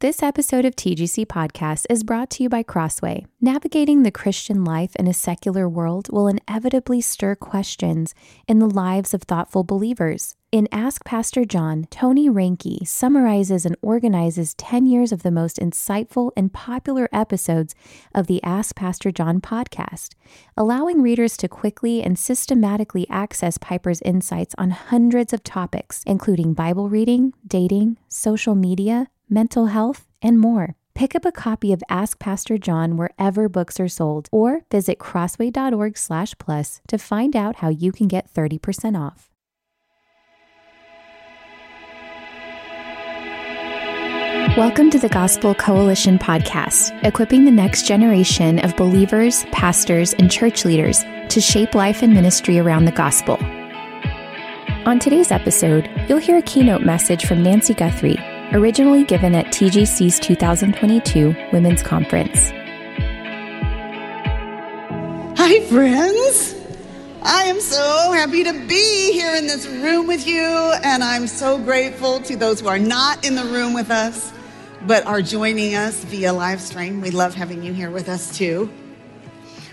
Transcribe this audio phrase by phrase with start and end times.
[0.00, 3.24] This episode of TGC Podcast is brought to you by Crossway.
[3.40, 8.14] Navigating the Christian life in a secular world will inevitably stir questions
[8.46, 10.36] in the lives of thoughtful believers.
[10.52, 16.30] In Ask Pastor John, Tony Reinke summarizes and organizes 10 years of the most insightful
[16.36, 17.74] and popular episodes
[18.14, 20.10] of the Ask Pastor John podcast,
[20.58, 26.90] allowing readers to quickly and systematically access Piper's insights on hundreds of topics, including Bible
[26.90, 30.76] reading, dating, social media, mental health, and more.
[30.94, 35.98] Pick up a copy of Ask Pastor John wherever books are sold or visit crossway.org
[35.98, 39.30] slash plus to find out how you can get 30% off.
[44.56, 50.64] Welcome to the Gospel Coalition podcast, equipping the next generation of believers, pastors, and church
[50.64, 53.36] leaders to shape life and ministry around the gospel.
[54.86, 58.16] On today's episode, you'll hear a keynote message from Nancy Guthrie,
[58.52, 62.50] originally given at TGC's 2022 Women's Conference.
[65.38, 66.54] Hi, friends.
[67.22, 70.42] I am so happy to be here in this room with you,
[70.82, 74.32] and I'm so grateful to those who are not in the room with us
[74.86, 77.00] but are joining us via live stream.
[77.00, 78.70] We love having you here with us too.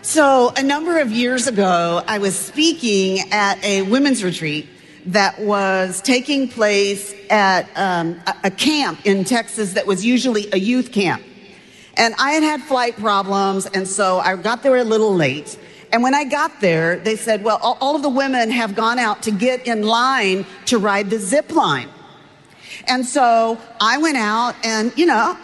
[0.01, 4.67] So, a number of years ago, I was speaking at a women's retreat
[5.07, 10.91] that was taking place at um, a camp in Texas that was usually a youth
[10.91, 11.23] camp.
[11.95, 15.59] And I had had flight problems, and so I got there a little late.
[15.91, 19.23] And when I got there, they said, well, all of the women have gone out
[19.23, 21.89] to get in line to ride the zip line.
[22.87, 25.37] And so I went out and, you know,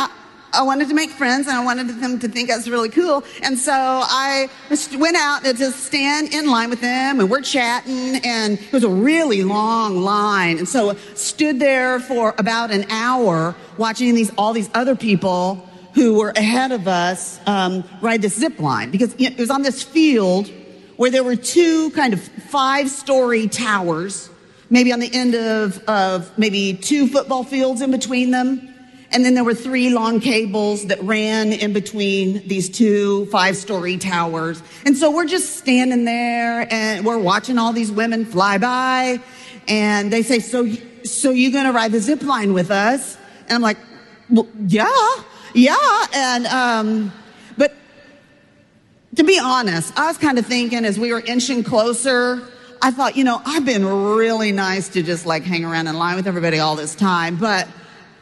[0.52, 3.24] I wanted to make friends and I wanted them to think I was really cool.
[3.44, 4.50] And so I
[4.98, 8.90] went out to stand in line with them and we're chatting and it was a
[8.90, 10.58] really long line.
[10.58, 15.68] And so I stood there for about an hour watching these, all these other people
[15.94, 19.84] who were ahead of us um, ride this zip line because it was on this
[19.84, 20.50] field
[20.96, 24.30] where there were two kind of five story towers,
[24.70, 28.69] maybe on the end of, of maybe two football fields in between them.
[29.12, 33.98] And then there were three long cables that ran in between these two five story
[33.98, 34.62] towers.
[34.86, 39.20] And so we're just standing there and we're watching all these women fly by.
[39.68, 40.68] And they say, so,
[41.04, 43.18] so you going to ride the zip line with us?
[43.48, 43.78] And I'm like,
[44.30, 44.90] well, yeah,
[45.56, 46.06] yeah.
[46.14, 47.14] And, um,
[47.58, 47.74] but
[49.16, 52.48] to be honest, I was kind of thinking as we were inching closer,
[52.80, 56.16] I thought, you know, I've been really nice to just like hang around in line
[56.16, 57.68] with everybody all this time, but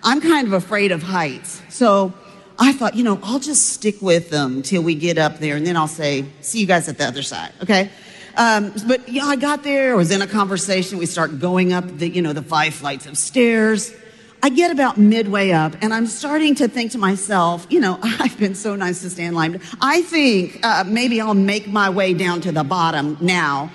[0.07, 1.61] I'm kind of afraid of heights.
[1.67, 2.13] So
[2.57, 5.67] I thought, you know, I'll just stick with them till we get up there and
[5.67, 7.51] then I'll say, see you guys at the other side.
[7.61, 7.89] Okay.
[8.37, 10.97] Um, but yeah, I got there, I was in a conversation.
[10.97, 13.93] We start going up the, you know, the five flights of stairs.
[14.41, 18.39] I get about midway up and I'm starting to think to myself, you know, I've
[18.39, 19.59] been so nice to stand line.
[19.81, 23.73] I think uh, maybe I'll make my way down to the bottom now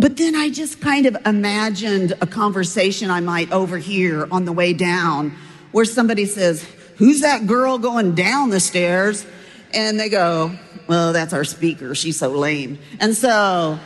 [0.00, 4.72] but then I just kind of imagined a conversation I might overhear on the way
[4.72, 5.36] down
[5.72, 6.66] where somebody says,
[6.96, 9.26] Who's that girl going down the stairs?
[9.74, 10.52] And they go,
[10.86, 11.94] Well, that's our speaker.
[11.94, 12.78] She's so lame.
[12.98, 13.78] And so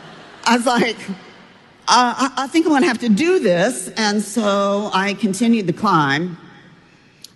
[0.45, 0.97] I was like,
[1.87, 3.89] uh, I, think I'm going to have to do this.
[3.97, 6.37] And so I continued the climb.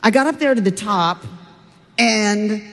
[0.01, 1.25] I got up there to the top
[1.98, 2.63] and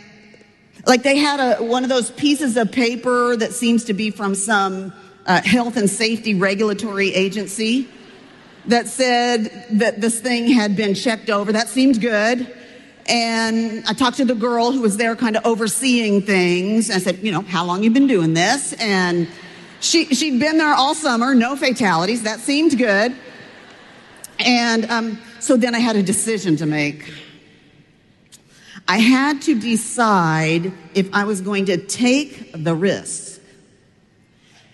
[0.87, 4.37] like they had a, one of those pieces of paper that seems to be from
[4.37, 4.93] some
[5.27, 7.89] uh, health and safety regulatory agency
[8.67, 11.53] that said that this thing had been checked over.
[11.53, 12.53] That seemed good.
[13.09, 16.91] And I talked to the girl who was there kind of overseeing things.
[16.91, 18.73] I said, you know, how long you been doing this?
[18.75, 19.29] And
[19.81, 22.25] she, she'd been there all summer, no fatalities.
[22.25, 23.15] That seemed good.
[24.41, 27.13] And um, so then I had a decision to make.
[28.89, 33.36] I had to decide if I was going to take the risk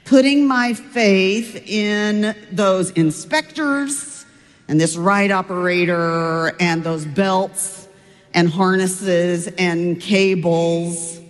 [0.04, 4.24] putting my faith in those inspectors
[4.68, 7.88] and this ride operator and those belts
[8.34, 11.20] and harnesses and cables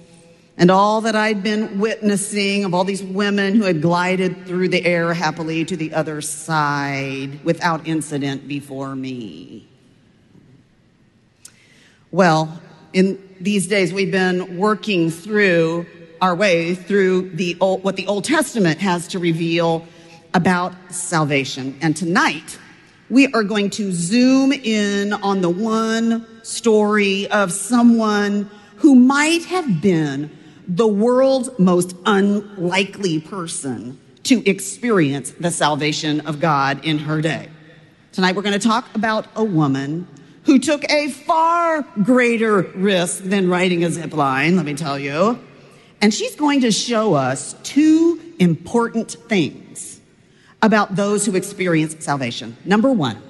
[0.56, 4.84] and all that I'd been witnessing of all these women who had glided through the
[4.84, 9.66] air happily to the other side without incident before me.
[12.10, 12.60] Well,
[12.92, 15.86] in these days, we've been working through
[16.22, 19.84] our way through the old, what the Old Testament has to reveal
[20.32, 21.76] about salvation.
[21.82, 22.58] And tonight,
[23.10, 29.82] we are going to zoom in on the one story of someone who might have
[29.82, 30.30] been
[30.68, 37.48] the world's most unlikely person to experience the salvation of God in her day.
[38.12, 40.06] Tonight, we're going to talk about a woman
[40.44, 45.38] who took a far greater risk than riding a zip line, let me tell you.
[46.02, 50.00] And she's going to show us two important things
[50.60, 52.56] about those who experience salvation.
[52.64, 53.22] Number one,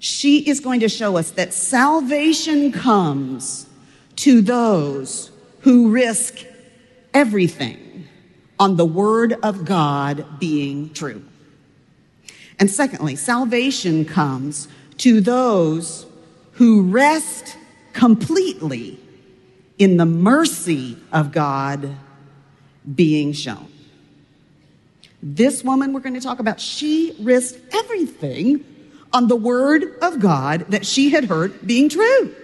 [0.00, 3.66] she is going to show us that salvation comes
[4.16, 5.30] to those
[5.60, 6.44] who risk
[7.14, 8.08] everything
[8.58, 11.24] on the word of God being true.
[12.58, 14.66] And secondly, salvation comes
[14.98, 16.04] to those
[16.52, 17.56] who rest
[17.92, 18.98] completely
[19.80, 21.96] in the mercy of God
[22.94, 23.66] being shown.
[25.22, 28.64] This woman we're going to talk about, she risked everything
[29.12, 32.34] on the word of God that she had heard being true.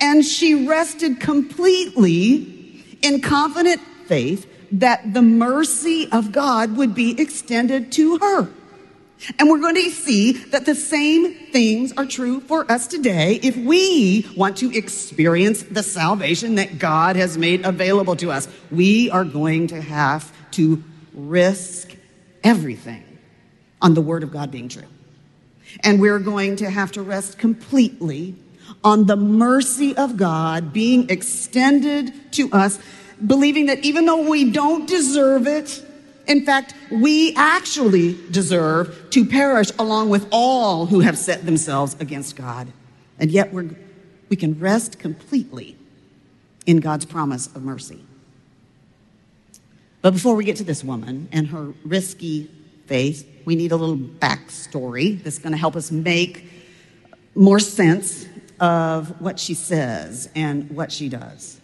[0.00, 7.92] And she rested completely in confident faith that the mercy of God would be extended
[7.92, 8.48] to her.
[9.38, 13.56] And we're going to see that the same things are true for us today if
[13.56, 18.48] we want to experience the salvation that God has made available to us.
[18.70, 20.82] We are going to have to
[21.12, 21.94] risk
[22.42, 23.04] everything
[23.82, 24.84] on the Word of God being true.
[25.84, 28.34] And we're going to have to rest completely
[28.82, 32.78] on the mercy of God being extended to us,
[33.24, 35.84] believing that even though we don't deserve it,
[36.26, 42.36] in fact, we actually deserve to perish along with all who have set themselves against
[42.36, 42.68] God.
[43.18, 43.70] And yet we're,
[44.28, 45.76] we can rest completely
[46.66, 48.00] in God's promise of mercy.
[50.02, 52.50] But before we get to this woman and her risky
[52.86, 56.44] faith, we need a little backstory that's going to help us make
[57.34, 58.26] more sense
[58.58, 61.60] of what she says and what she does.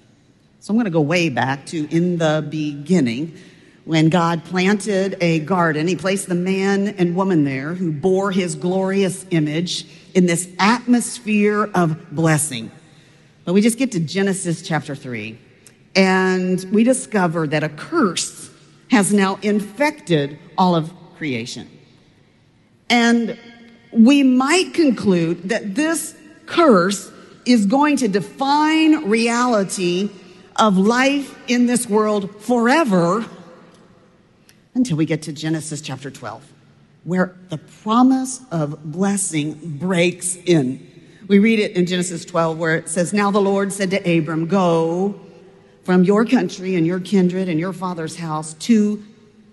[0.60, 3.38] So I'm going to go way back to in the beginning
[3.86, 8.56] when God planted a garden, he placed the man and woman there who bore his
[8.56, 12.72] glorious image in this atmosphere of blessing.
[13.44, 15.38] But we just get to Genesis chapter 3,
[15.94, 18.50] and we discover that a curse
[18.90, 21.70] has now infected all of creation.
[22.90, 23.38] And
[23.92, 26.16] we might conclude that this
[26.46, 27.12] curse
[27.44, 30.10] is going to define reality
[30.56, 33.24] of life in this world forever
[34.76, 36.52] until we get to Genesis chapter 12,
[37.04, 40.86] where the promise of blessing breaks in.
[41.28, 44.46] We read it in Genesis 12, where it says, Now the Lord said to Abram,
[44.46, 45.18] Go
[45.82, 49.02] from your country and your kindred and your father's house to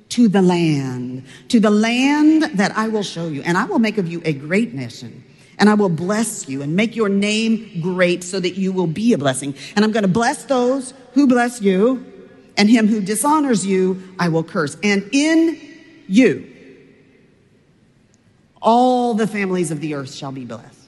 [0.10, 3.98] to the land, to the land that I will show you, and I will make
[3.98, 5.24] of you a great nation.
[5.58, 9.14] And I will bless you and make your name great so that you will be
[9.14, 9.56] a blessing.
[9.76, 12.13] And I'm going to bless those who bless you,
[12.58, 14.78] and him who dishonors you, I will curse.
[14.84, 15.60] And in
[16.08, 16.50] you,
[18.62, 20.80] all the families of the earth shall be blessed.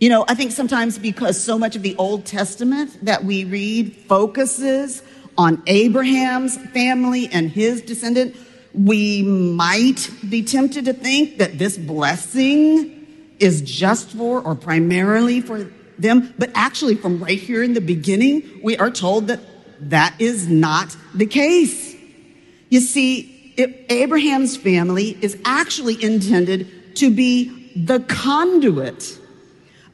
[0.00, 3.94] You know, I think sometimes because so much of the Old Testament that we read
[4.08, 5.02] focuses
[5.36, 8.34] on Abraham's family and his descendant,
[8.72, 13.06] we might be tempted to think that this blessing
[13.38, 16.32] is just for or primarily for them.
[16.38, 19.40] But actually, from right here in the beginning, we are told that
[19.80, 21.96] that is not the case.
[22.68, 23.54] You see,
[23.88, 29.18] Abraham's family is actually intended to be the conduit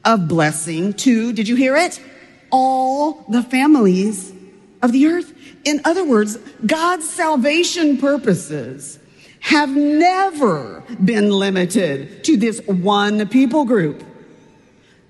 [0.03, 2.01] of blessing to, did you hear it?
[2.49, 4.33] All the families
[4.81, 5.33] of the earth.
[5.65, 8.99] In other words, God's salvation purposes
[9.39, 14.03] have never been limited to this one people group.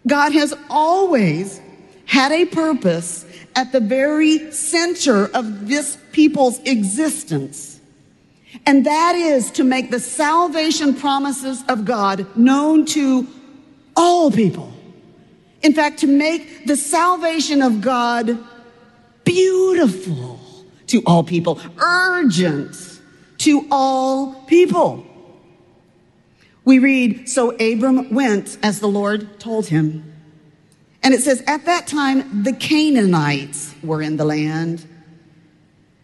[0.05, 1.62] God has always
[2.08, 7.80] had a purpose at the very center of this people's existence.
[8.66, 13.28] And that is to make the salvation promises of God known to
[13.96, 14.72] all people.
[15.62, 18.38] In fact, to make the salvation of God
[19.24, 20.40] beautiful
[20.88, 23.02] to all people, urgent
[23.40, 25.06] to all people.
[26.64, 30.07] We read, So Abram went as the Lord told him.
[31.04, 34.86] And it says, At that time, the Canaanites were in the land.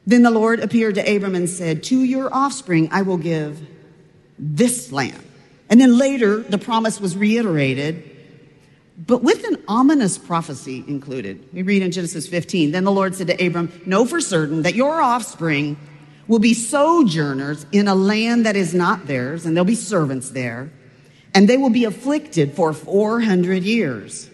[0.05, 3.65] Then the Lord appeared to Abram and said, To your offspring I will give
[4.37, 5.21] this land.
[5.69, 8.09] And then later, the promise was reiterated,
[8.97, 11.47] but with an ominous prophecy included.
[11.53, 14.75] We read in Genesis 15 Then the Lord said to Abram, Know for certain that
[14.75, 15.77] your offspring
[16.27, 20.71] will be sojourners in a land that is not theirs, and there'll be servants there,
[21.33, 24.29] and they will be afflicted for 400 years.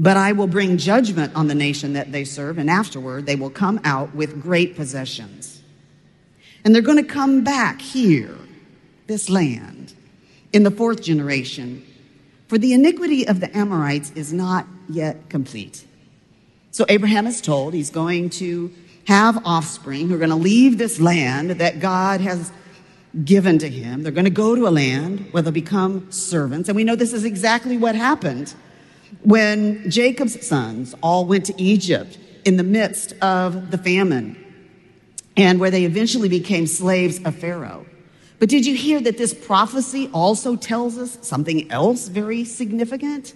[0.00, 3.50] But I will bring judgment on the nation that they serve, and afterward they will
[3.50, 5.60] come out with great possessions.
[6.64, 8.36] And they're going to come back here,
[9.08, 9.94] this land,
[10.52, 11.84] in the fourth generation.
[12.46, 15.84] For the iniquity of the Amorites is not yet complete.
[16.70, 18.72] So Abraham is told he's going to
[19.06, 22.52] have offspring who are going to leave this land that God has
[23.24, 24.04] given to him.
[24.04, 26.68] They're going to go to a land where they'll become servants.
[26.68, 28.54] And we know this is exactly what happened
[29.22, 34.36] when Jacob's sons all went to Egypt in the midst of the famine
[35.36, 37.86] and where they eventually became slaves of Pharaoh.
[38.38, 43.34] But did you hear that this prophecy also tells us something else very significant?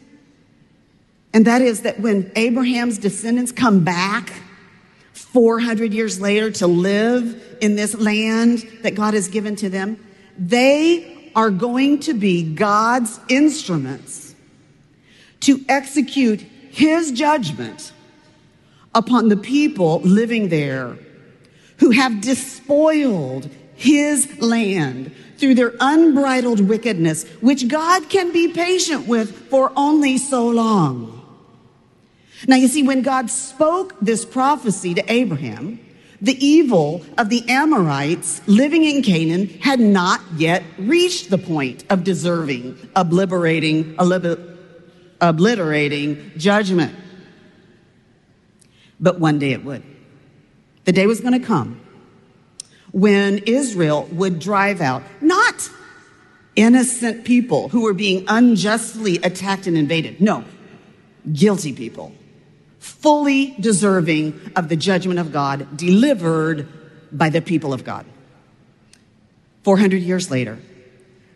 [1.35, 4.33] And that is that when Abraham's descendants come back
[5.13, 9.99] 400 years later to live in this land that God has given to them,
[10.39, 14.32] they are going to be God's instruments
[15.43, 17.93] to execute his judgment
[18.95, 20.97] upon the people living there
[21.79, 29.49] who have despoiled his land through their unbridled wickedness, which God can be patient with
[29.49, 31.19] for only so long.
[32.47, 35.81] Now, you see, when God spoke this prophecy to Abraham,
[36.21, 42.05] the evil of the Amorites living in Canaan had not yet reached the point of
[42.05, 43.97] deserving, obliterating,
[46.37, 46.95] judgment.
[49.01, 49.83] But one day it would.
[50.85, 51.81] The day was going to come
[52.93, 55.71] when Israel would drive out not
[56.57, 60.21] innocent people who were being unjustly attacked and invaded.
[60.21, 60.45] No,
[61.33, 62.13] guilty people
[62.83, 66.69] fully deserving of the judgment of God delivered
[67.13, 68.05] by the people of God.
[69.63, 70.59] 400 years later,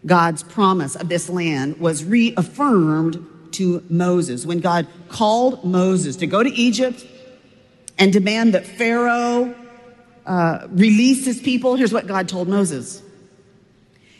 [0.04, 3.24] God's promise of this land was reaffirmed
[3.56, 7.04] to Moses when God called Moses to go to Egypt
[7.98, 9.54] and demand that Pharaoh
[10.26, 11.76] uh, release his people.
[11.76, 13.02] Here's what God told Moses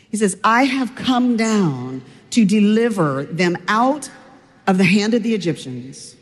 [0.09, 4.09] He says, I have come down to deliver them out
[4.65, 6.15] of the hand of the Egyptians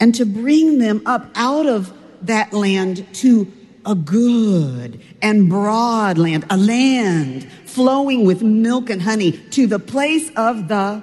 [0.00, 3.50] and to bring them up out of that land to
[3.86, 10.30] a good and broad land, a land flowing with milk and honey to the place
[10.36, 11.02] of the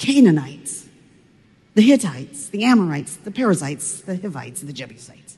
[0.00, 0.86] Canaanites,
[1.74, 5.36] the Hittites, the Amorites, the Perizzites, the Hivites, the Jebusites.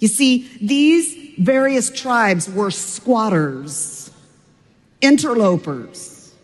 [0.00, 4.10] You see, these various tribes were squatters,
[5.00, 6.34] interlopers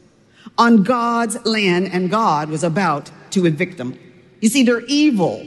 [0.57, 3.99] on God's land, and God was about to evict them.
[4.40, 5.45] You see, their evil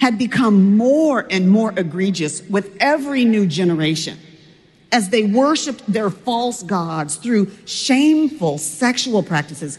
[0.00, 4.18] had become more and more egregious with every new generation
[4.90, 9.78] as they worshiped their false gods through shameful sexual practices,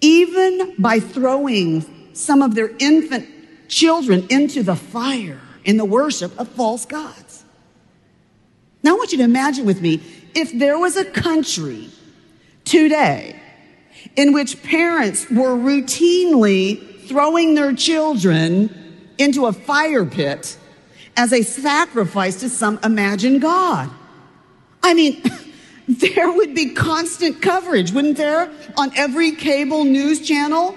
[0.00, 3.28] even by throwing some of their infant
[3.68, 7.44] children into the fire in the worship of false gods.
[8.82, 10.02] Now, I want you to imagine with me
[10.34, 11.90] if there was a country
[12.64, 13.40] today
[14.16, 20.56] in which parents were routinely throwing their children into a fire pit
[21.16, 23.90] as a sacrifice to some imagined God.
[24.82, 25.22] I mean,
[25.88, 30.76] there would be constant coverage, wouldn't there, on every cable news channel?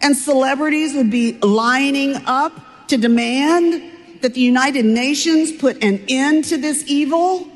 [0.00, 3.90] And celebrities would be lining up to demand
[4.22, 7.46] that the United Nations put an end to this evil.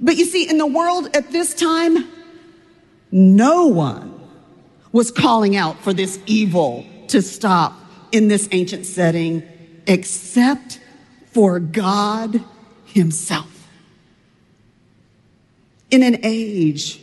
[0.00, 2.08] But you see, in the world at this time,
[3.12, 4.20] no one
[4.90, 7.74] was calling out for this evil to stop
[8.10, 9.42] in this ancient setting
[9.86, 10.80] except
[11.26, 12.42] for God
[12.86, 13.51] Himself.
[15.92, 17.00] In an age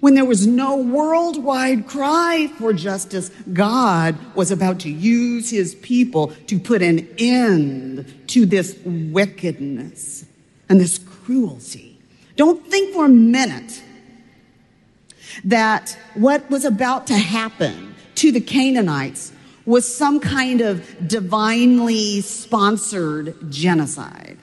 [0.00, 6.32] when there was no worldwide cry for justice, God was about to use His people
[6.48, 10.26] to put an end to this wickedness
[10.68, 12.00] and this cruelty.
[12.34, 13.80] Don't think for a minute
[15.44, 19.30] that what was about to happen to the Canaanites
[19.64, 24.36] was some kind of divinely sponsored genocide.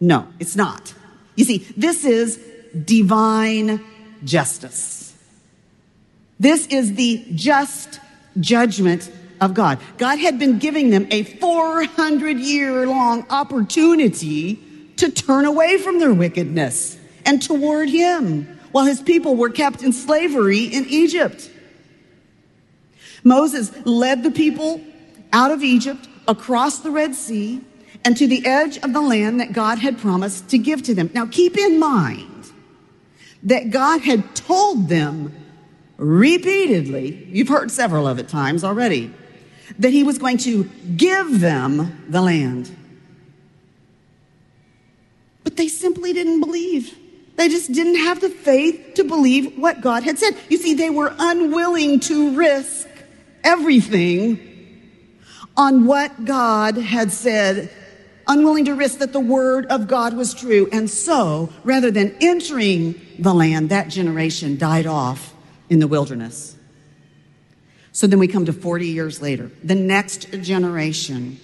[0.00, 0.94] No, it's not.
[1.36, 2.42] You see, this is
[2.84, 3.84] divine
[4.24, 5.14] justice.
[6.38, 8.00] This is the just
[8.38, 9.10] judgment
[9.40, 9.78] of God.
[9.98, 14.58] God had been giving them a 400 year long opportunity
[14.96, 19.92] to turn away from their wickedness and toward Him while His people were kept in
[19.92, 21.50] slavery in Egypt.
[23.24, 24.80] Moses led the people
[25.32, 27.60] out of Egypt across the Red Sea
[28.04, 31.10] and to the edge of the land that God had promised to give to them.
[31.12, 32.29] Now keep in mind
[33.44, 35.34] that God had told them
[35.96, 39.12] repeatedly, you've heard several of it times already,
[39.78, 40.64] that he was going to
[40.96, 42.74] give them the land.
[45.44, 46.96] But they simply didn't believe.
[47.36, 50.36] They just didn't have the faith to believe what God had said.
[50.48, 52.88] You see, they were unwilling to risk
[53.42, 54.46] everything
[55.56, 57.70] on what God had said,
[58.26, 60.68] unwilling to risk that the word of God was true.
[60.72, 65.34] And so, rather than entering the land, that generation died off
[65.68, 66.56] in the wilderness.
[67.92, 69.50] So then we come to 40 years later.
[69.64, 71.38] The next generation,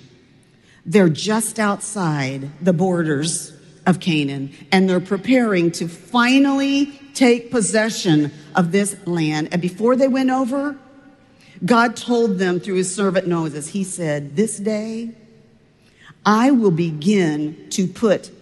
[0.84, 3.52] they're just outside the borders
[3.86, 9.48] of Canaan and they're preparing to finally take possession of this land.
[9.52, 10.76] And before they went over,
[11.64, 15.14] God told them through his servant Moses, he said, This day
[16.26, 18.32] I will begin to put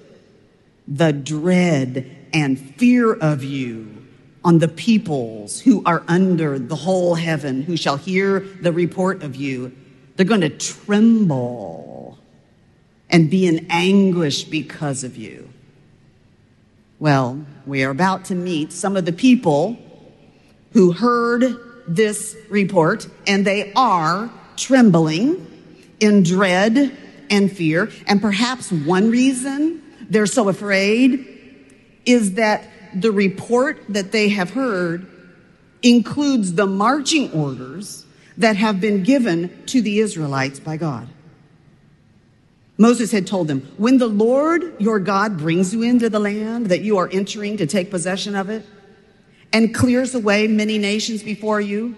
[0.88, 4.07] the dread and fear of you
[4.43, 9.37] on the peoples who are under the whole heaven, who shall hear the report of
[9.37, 9.73] you.
[10.17, 12.19] They're going to tremble
[13.11, 15.50] and be in anguish because of you.
[16.99, 19.76] Well, we are about to meet some of the people
[20.73, 21.45] who heard
[21.87, 25.47] this report, and they are trembling
[26.00, 26.97] in dread
[27.35, 27.91] and fear.
[28.07, 31.26] And perhaps one reason they're so afraid
[32.07, 35.07] is that the report that they have heard
[35.83, 38.07] includes the marching orders
[38.38, 41.08] that have been given to the Israelites by God.
[42.76, 46.80] Moses had told them, when the Lord your God brings you into the land that
[46.80, 48.65] you are entering to take possession of it,
[49.52, 51.97] and clears away many nations before you,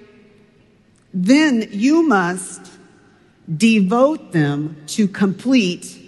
[1.14, 2.70] then you must
[3.54, 5.98] devote them to complete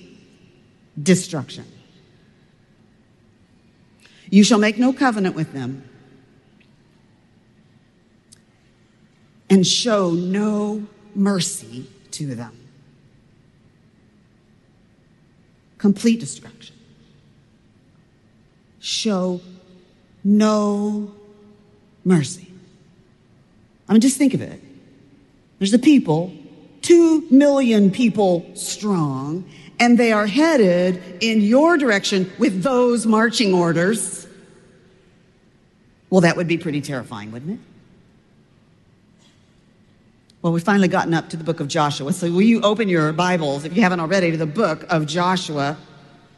[1.00, 1.64] destruction.
[4.30, 5.88] You shall make no covenant with them
[9.48, 12.54] and show no mercy to them.
[15.78, 16.76] Complete destruction.
[18.80, 19.40] Show
[20.24, 21.14] no
[22.04, 22.52] mercy.
[23.88, 24.60] I mean, just think of it.
[25.58, 26.32] There's a people,
[26.88, 29.44] two million people strong,
[29.78, 34.26] and they are headed in your direction with those marching orders.
[36.08, 39.26] Well, that would be pretty terrifying, wouldn't it?
[40.40, 42.10] Well, we've finally gotten up to the book of Joshua.
[42.14, 45.76] So, will you open your Bibles, if you haven't already, to the book of Joshua?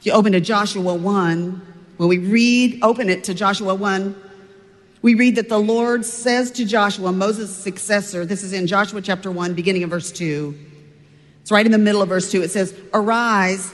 [0.01, 1.63] If you open to Joshua 1,
[1.97, 4.17] when we read, open it to Joshua 1,
[5.03, 9.31] we read that the Lord says to Joshua, Moses' successor, this is in Joshua chapter
[9.31, 10.55] 1, beginning of verse 2.
[11.41, 12.43] It's right in the middle of verse 2.
[12.43, 13.73] It says, Arise,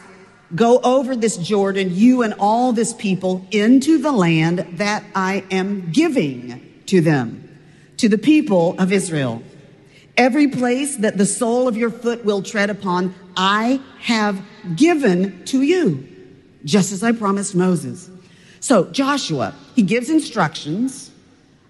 [0.55, 5.91] go over this Jordan, you and all this people, into the land that I am
[5.91, 7.59] giving to them,
[7.97, 9.43] to the people of Israel.
[10.17, 14.41] Every place that the sole of your foot will tread upon, I have
[14.77, 16.07] given to you,
[16.65, 18.09] just as I promised Moses.
[18.61, 21.06] So Joshua, he gives instructions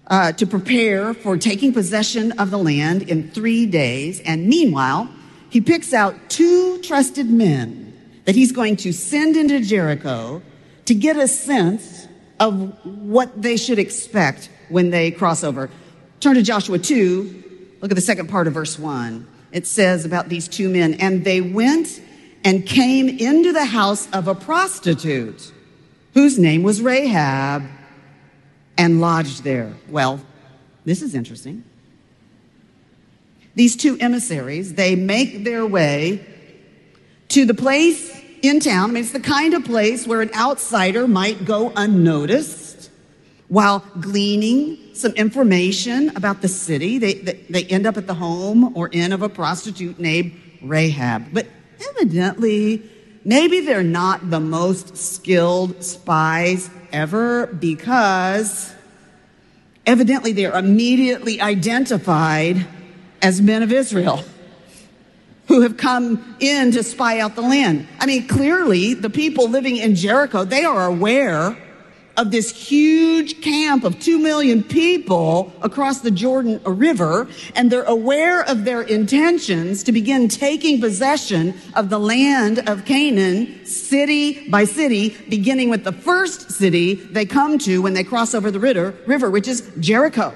[0.07, 4.21] uh, to prepare for taking possession of the land in three days.
[4.21, 5.09] And meanwhile,
[5.49, 7.93] he picks out two trusted men
[8.25, 10.41] that he's going to send into Jericho
[10.85, 12.07] to get a sense
[12.39, 15.69] of what they should expect when they cross over.
[16.19, 17.77] Turn to Joshua 2.
[17.81, 19.27] Look at the second part of verse 1.
[19.51, 22.01] It says about these two men, and they went
[22.43, 25.51] and came into the house of a prostitute
[26.13, 27.63] whose name was Rahab
[28.77, 29.73] and lodged there.
[29.89, 30.19] Well,
[30.85, 31.63] this is interesting.
[33.55, 36.25] These two emissaries, they make their way
[37.29, 38.91] to the place in town.
[38.91, 42.91] I mean, it's the kind of place where an outsider might go unnoticed
[43.47, 46.97] while gleaning some information about the city.
[46.99, 51.33] They, they, they end up at the home or inn of a prostitute named Rahab.
[51.33, 51.47] But
[51.89, 52.83] evidently,
[53.27, 58.73] maybe they're not the most skilled spies ever because
[59.85, 62.65] evidently they are immediately identified
[63.21, 64.23] as men of Israel
[65.49, 67.85] who have come in to spy out the land.
[67.99, 71.57] I mean, clearly the people living in Jericho, they are aware
[72.17, 78.41] of this huge camp of two million people across the Jordan River, and they're aware
[78.41, 85.15] of their intentions to begin taking possession of the land of Canaan, city by city,
[85.29, 89.47] beginning with the first city they come to when they cross over the river, which
[89.47, 90.33] is Jericho.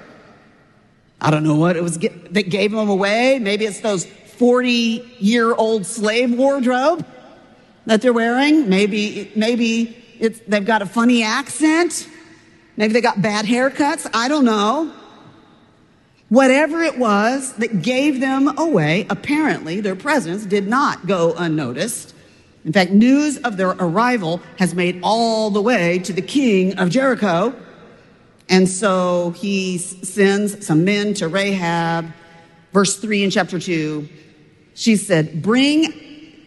[1.20, 3.40] I don't know what it was that gave them away.
[3.40, 7.06] Maybe it's those 40 year old slave wardrobe
[7.86, 8.70] that they're wearing.
[8.70, 12.08] Maybe, maybe it's, they've got a funny accent.
[12.78, 14.08] Maybe they got bad haircuts.
[14.14, 14.94] I don't know.
[16.30, 22.14] Whatever it was that gave them away, apparently their presence did not go unnoticed.
[22.64, 26.92] In fact, news of their arrival has made all the way to the king of
[26.92, 27.56] Jericho.
[28.48, 32.14] And so he sends some men to Rahab.
[32.74, 34.08] Verse 3 in chapter 2,
[34.76, 35.92] she said, Bring,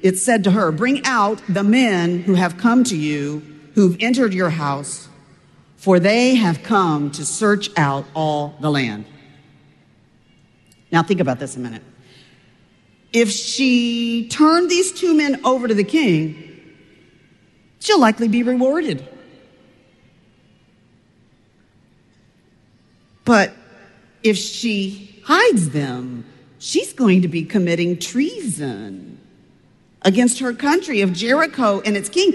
[0.01, 3.43] it said to her, bring out the men who have come to you
[3.75, 5.09] who've entered your house,
[5.77, 9.05] for they have come to search out all the land.
[10.91, 11.83] Now, think about this a minute.
[13.13, 16.75] If she turned these two men over to the king,
[17.81, 19.09] she'll likely be rewarded.
[23.25, 23.53] But
[24.23, 26.25] if she hides them,
[26.59, 29.19] she's going to be committing treason
[30.03, 32.35] against her country of Jericho and its king.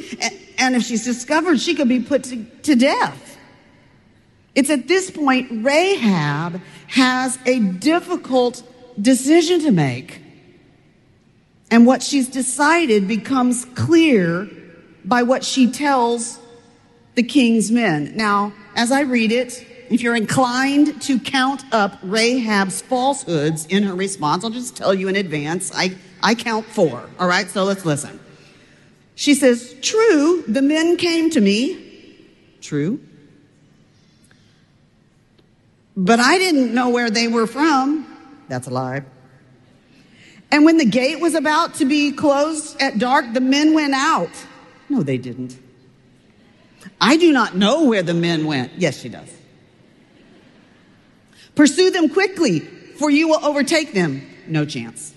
[0.60, 3.38] And if she's discovered, she could be put to, to death.
[4.56, 8.62] It's at this point Rahab has a difficult
[9.02, 10.22] decision to make.
[11.72, 14.50] And what she's decided becomes clear
[15.06, 16.40] by what she tells
[17.16, 18.16] the king's men.
[18.16, 23.96] Now, as I read it, if you're inclined to count up Rahab's falsehoods in her
[23.96, 25.72] response, I'll just tell you in advance.
[25.74, 27.10] I I count four.
[27.18, 28.20] All right, so let's listen.
[29.20, 32.16] She says, True, the men came to me.
[32.62, 33.02] True.
[35.98, 38.08] But I didn't know where they were from.
[38.48, 39.04] That's a lie.
[40.52, 44.32] And when the gate was about to be closed at dark, the men went out.
[44.88, 45.60] No, they didn't.
[47.02, 48.72] I do not know where the men went.
[48.78, 49.30] Yes, she does.
[51.56, 54.26] Pursue them quickly, for you will overtake them.
[54.48, 55.14] No chance.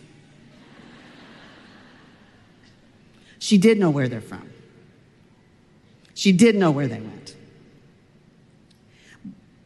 [3.43, 4.49] She did know where they're from.
[6.15, 7.35] She did know where they went.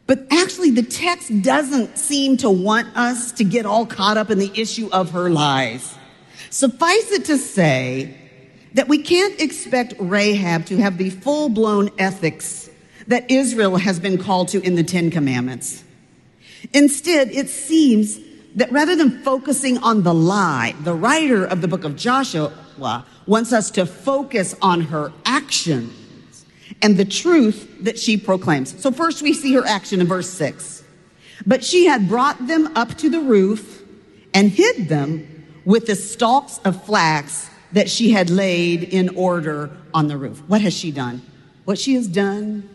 [0.07, 4.39] But actually, the text doesn't seem to want us to get all caught up in
[4.39, 5.95] the issue of her lies.
[6.49, 8.17] Suffice it to say
[8.73, 12.71] that we can't expect Rahab to have the full blown ethics
[13.05, 15.83] that Israel has been called to in the Ten Commandments.
[16.73, 18.17] Instead, it seems
[18.55, 23.53] that rather than focusing on the lie, the writer of the book of Joshua wants
[23.53, 26.45] us to focus on her actions
[26.81, 28.79] and the truth that she proclaims.
[28.81, 30.83] So first we see her action in verse six.
[31.45, 33.83] But she had brought them up to the roof
[34.33, 40.07] and hid them with the stalks of flax that she had laid in order on
[40.07, 40.41] the roof.
[40.47, 41.21] What has she done?
[41.65, 42.69] What she has done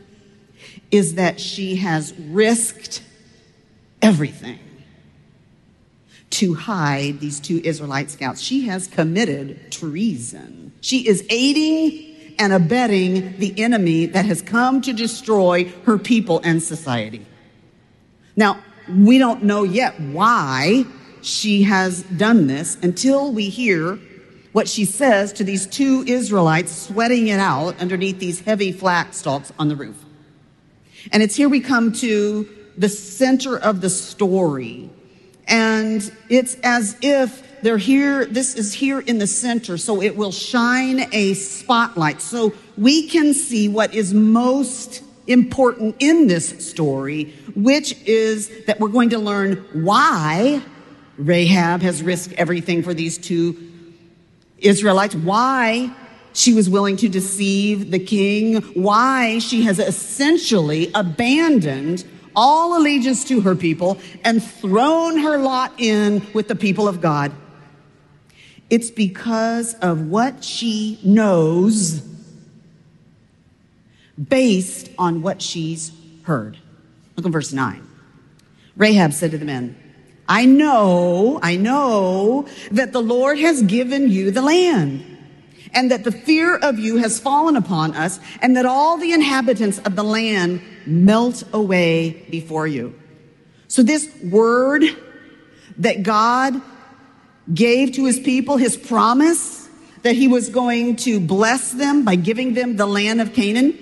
[0.91, 3.03] is that she has risked
[4.01, 4.59] everything
[6.33, 8.41] to hide these two Israelite scouts.
[8.41, 10.73] She has committed treason.
[10.81, 16.63] She is aiding and abetting the enemy that has come to destroy her people and
[16.63, 17.27] society.
[18.35, 20.85] Now, we don't know yet why
[21.21, 23.99] she has done this until we hear
[24.53, 29.53] what she says to these two Israelites sweating it out underneath these heavy flax stalks
[29.59, 30.03] on the roof.
[31.11, 34.91] And it's here we come to the center of the story
[35.47, 40.33] and it's as if they're here, this is here in the center, so it will
[40.33, 42.21] shine a spotlight.
[42.21, 48.89] So we can see what is most important in this story, which is that we're
[48.89, 50.63] going to learn why
[51.17, 53.71] Rahab has risked everything for these two
[54.59, 55.95] Israelites, why
[56.33, 63.41] she was willing to deceive the king, why she has essentially abandoned all allegiance to
[63.43, 67.33] her people and thrown her lot in with the people of God.
[68.71, 72.03] It's because of what she knows
[74.29, 75.93] based on what she's
[76.23, 76.59] heard.
[77.17, 77.87] Look at verse 9.
[78.77, 79.79] Rahab said to the men,
[80.29, 85.12] I know, I know that the Lord has given you the land
[85.75, 89.79] and that the fear of you has fallen upon us, and that all the inhabitants
[89.79, 92.95] of the land melt away before you.
[93.69, 94.85] So this word
[95.79, 96.61] that God
[97.53, 99.69] gave to his people, his promise
[100.03, 103.79] that he was going to bless them by giving them the land of Canaan,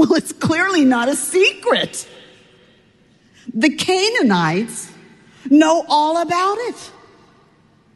[0.00, 2.08] Well, it's clearly not a secret.
[3.52, 4.90] The Canaanites
[5.50, 6.90] know all about it.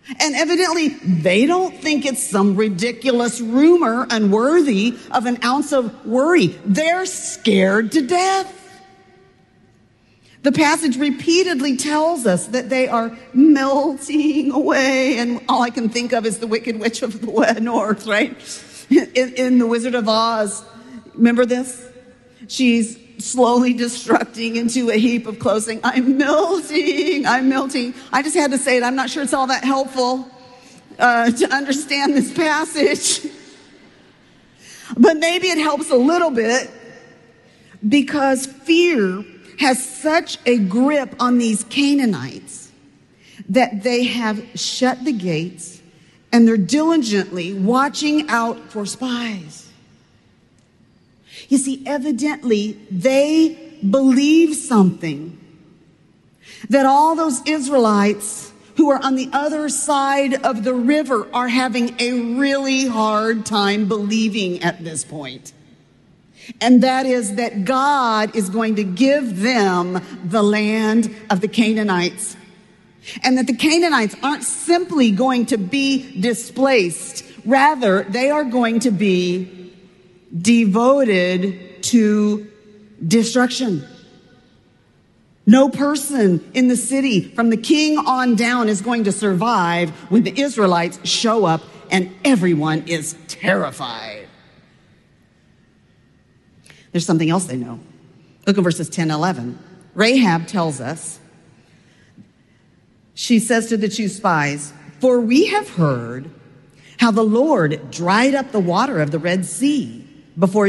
[0.07, 6.49] And evidently, they don't think it's some ridiculous rumor unworthy of an ounce of worry.
[6.67, 8.61] They're scared to death.
[10.43, 16.13] The passage repeatedly tells us that they are melting away, and all I can think
[16.13, 18.37] of is the Wicked Witch of the North, right?
[18.91, 20.63] In, in The Wizard of Oz.
[21.15, 21.89] Remember this?
[22.47, 25.81] She's slowly destructing into a heap of clothing.
[25.85, 27.27] I'm melting.
[27.27, 27.95] I'm melting.
[28.13, 28.83] I just had to say it.
[28.83, 30.29] I'm not sure it's all that helpful
[30.99, 33.31] uh, to understand this passage.
[34.97, 36.71] But maybe it helps a little bit
[37.87, 39.25] because fear
[39.59, 42.71] has such a grip on these Canaanites
[43.49, 45.81] that they have shut the gates
[46.33, 49.64] and they're diligently watching out for spies.
[51.55, 55.39] You see, evidently they believe something
[56.69, 61.95] that all those Israelites who are on the other side of the river are having
[62.01, 65.53] a really hard time believing at this point.
[66.61, 72.37] And that is that God is going to give them the land of the Canaanites.
[73.23, 77.25] And that the Canaanites aren't simply going to be displaced.
[77.47, 79.64] Rather, they are going to be
[80.37, 82.51] devoted to
[83.07, 83.87] destruction.
[85.47, 90.23] No person in the city from the king on down is going to survive when
[90.23, 94.27] the Israelites show up and everyone is terrified.
[96.93, 97.81] There's something else they know.
[98.47, 99.59] Look at verses 10 11.
[99.95, 101.19] Rahab tells us,
[103.15, 106.31] she says to the two spies, For we have heard
[106.99, 110.04] how the Lord dried up the water of the Red Sea
[110.39, 110.69] before,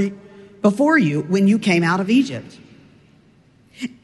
[0.62, 2.60] before you when you came out of Egypt.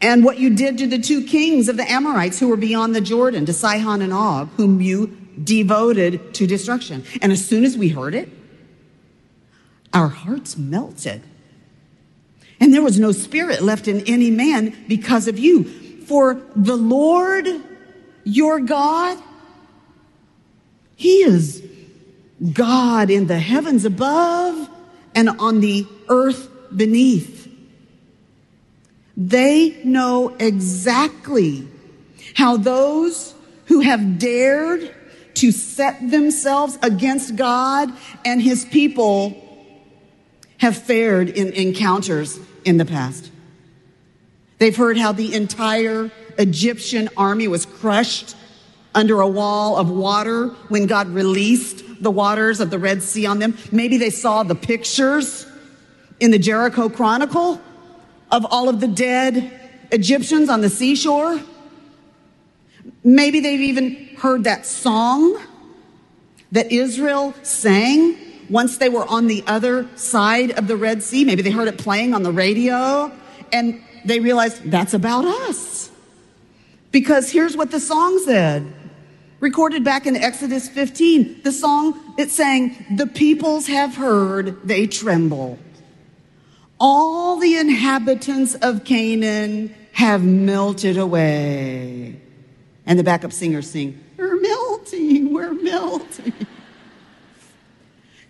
[0.02, 3.02] And what you did to the two kings of the Amorites who were beyond the
[3.02, 7.04] Jordan, to Sihon and Og, whom you devoted to destruction.
[7.21, 8.30] And as soon as we heard it,
[9.93, 11.21] our hearts melted.
[12.60, 15.63] And there was no spirit left in any man because of you.
[16.06, 17.47] For the Lord
[18.24, 19.17] your God,
[20.95, 21.65] He is
[22.54, 24.69] God in the heavens above
[25.15, 27.50] and on the earth beneath.
[29.17, 31.67] They know exactly
[32.36, 33.34] how those
[33.65, 34.93] who have dared
[35.36, 37.91] to set themselves against God
[38.26, 39.38] and his people
[40.58, 43.32] have fared in encounters in the past.
[44.60, 48.36] They've heard how the entire Egyptian army was crushed
[48.93, 53.40] under a wall of water when God released the waters of the Red Sea on
[53.40, 53.58] them.
[53.72, 55.46] Maybe they saw the pictures
[56.20, 57.62] in the Jericho Chronicle
[58.32, 59.60] of all of the dead
[59.92, 61.40] Egyptians on the seashore.
[63.04, 65.40] Maybe they've even heard that song
[66.52, 68.18] that Israel sang
[68.50, 71.24] once they were on the other side of the Red Sea.
[71.24, 73.12] Maybe they heard it playing on the radio
[73.52, 75.90] and they realized that's about us.
[76.92, 78.72] Because here's what the song said
[79.41, 81.41] recorded back in Exodus 15.
[81.43, 85.60] The song, it sang, The peoples have heard, they tremble.
[86.80, 92.19] All the inhabitants of Canaan have melted away.
[92.86, 96.34] And the backup singers sing, We're melting, we're melting.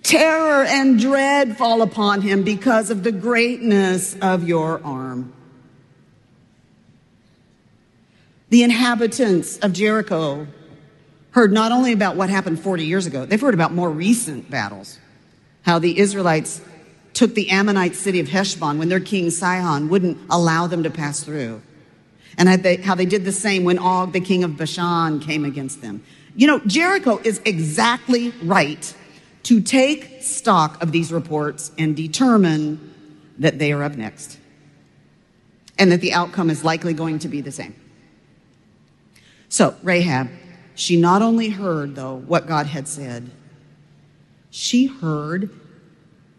[0.04, 5.32] Terror and dread fall upon him because of the greatness of your arm.
[8.50, 10.47] The inhabitants of Jericho
[11.32, 15.00] heard not only about what happened 40 years ago, they've heard about more recent battles.
[15.63, 16.62] How the Israelites
[17.13, 21.24] took the Ammonite city of Heshbon when their king Sihon wouldn't allow them to pass
[21.24, 21.62] through.
[22.38, 22.48] And
[22.84, 26.04] how they, did the same when Og, the king of Bashan, came against them.
[26.36, 28.96] You know, Jericho is exactly right
[29.44, 32.94] to take stock of these reports and determine
[33.39, 34.38] that they are up next
[35.78, 37.76] and that the outcome is likely going to be the same.
[39.50, 40.30] So, Rahab
[40.82, 43.30] she not only heard, though, what God had said,
[44.50, 45.52] she heard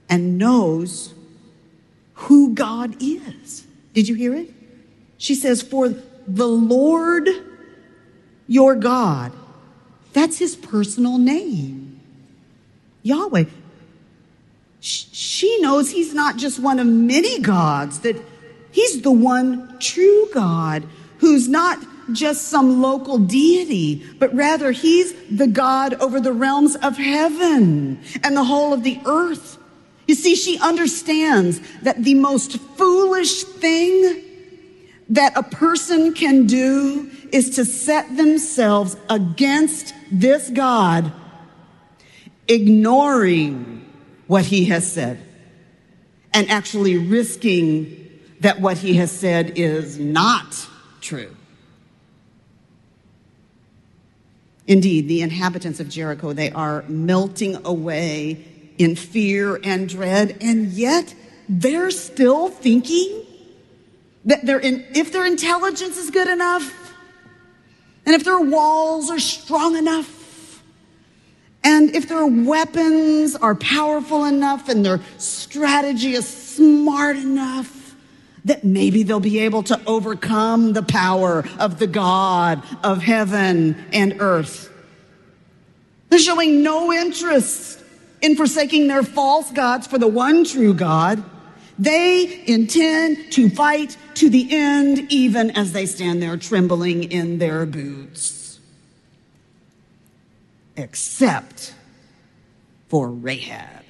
[0.09, 1.15] and knows
[2.15, 3.65] who God is.
[3.95, 4.53] Did you hear it?
[5.17, 5.95] She says, For
[6.27, 7.29] the Lord
[8.49, 9.31] your God,
[10.13, 12.01] that's his personal name.
[13.05, 13.45] Yahweh.
[14.81, 18.21] She knows he's not just one of many gods, that
[18.73, 20.83] he's the one true God
[21.19, 21.79] who's not
[22.11, 28.37] just some local deity, but rather he's the God over the realms of heaven and
[28.37, 29.59] the whole of the earth.
[30.07, 34.23] You see, she understands that the most foolish thing
[35.11, 41.13] that a person can do is to set themselves against this God,
[42.49, 43.91] ignoring
[44.27, 45.21] what he has said
[46.35, 50.67] and actually risking that what he has said is not
[51.01, 51.35] true.
[54.67, 58.45] Indeed, the inhabitants of Jericho, they are melting away
[58.79, 61.15] in fear and dread, and yet
[61.49, 63.27] they're still thinking
[64.25, 66.95] that their in, if their intelligence is good enough,
[68.07, 70.63] and if their walls are strong enough,
[71.65, 77.82] and if their weapons are powerful enough and their strategy is smart enough,
[78.45, 84.17] that maybe they'll be able to overcome the power of the God of heaven and
[84.21, 84.71] earth.
[86.09, 87.81] They're showing no interest
[88.21, 91.23] in forsaking their false gods for the one true God.
[91.79, 97.65] They intend to fight to the end, even as they stand there trembling in their
[97.65, 98.61] boots.
[100.77, 101.75] Except
[102.89, 103.85] for Rahab.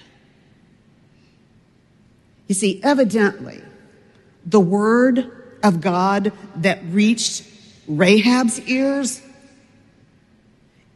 [2.46, 3.62] You see, evidently,
[4.46, 5.30] the word
[5.62, 7.44] of God that reached
[7.86, 9.22] Rahab's ears,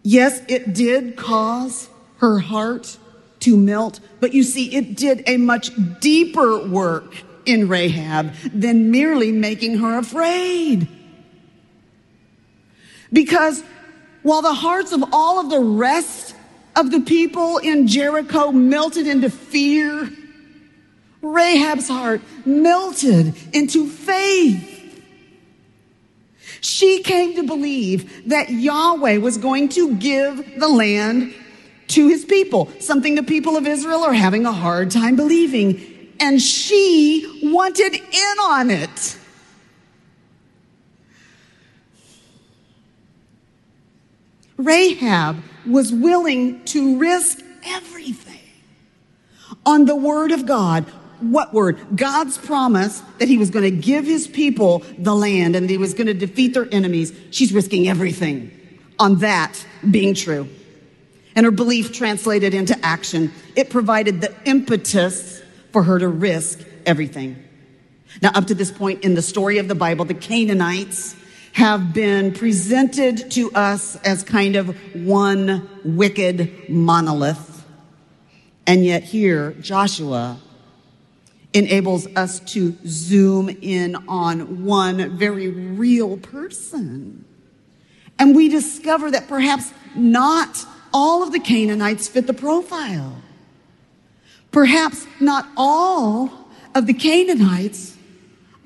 [0.03, 2.99] yes, it did cause her heart
[3.41, 4.01] to melt.
[4.21, 9.99] But you see, it did a much deeper work in Rahab than merely making her
[9.99, 10.89] afraid.
[13.13, 13.63] Because
[14.23, 16.35] while the hearts of all of the rest
[16.75, 20.11] of the people in Jericho melted into fear,
[21.33, 24.73] Rahab's heart melted into faith.
[26.61, 31.35] She came to believe that Yahweh was going to give the land
[31.89, 36.15] to his people, something the people of Israel are having a hard time believing.
[36.19, 39.19] And she wanted in on it.
[44.57, 48.41] Rahab was willing to risk everything
[49.65, 50.87] on the word of God.
[51.21, 51.79] What word?
[51.97, 55.95] God's promise that he was going to give his people the land and he was
[55.95, 57.13] going to defeat their enemies.
[57.31, 58.51] She's risking everything
[58.99, 60.49] on that being true
[61.37, 63.31] and her belief translated into action.
[63.55, 67.37] It provided the impetus for her to risk everything.
[68.23, 71.15] Now, up to this point in the story of the Bible, the Canaanites
[71.53, 77.65] have been presented to us as kind of one wicked monolith.
[78.67, 80.39] And yet here, Joshua
[81.57, 87.25] enables us to zoom in on one very real person.
[88.19, 93.23] And we discover that perhaps not all of the Canaanites fit the profile.
[94.53, 96.31] Perhaps not all
[96.75, 97.97] of the Canaanites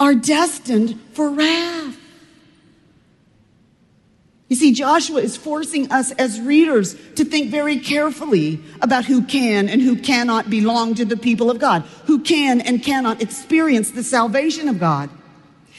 [0.00, 1.96] are destined for wrath.
[4.50, 9.68] You see, Joshua is forcing us as readers to think very carefully about who can
[9.68, 14.02] and who cannot belong to the people of God, who can and cannot experience the
[14.02, 15.08] salvation of God.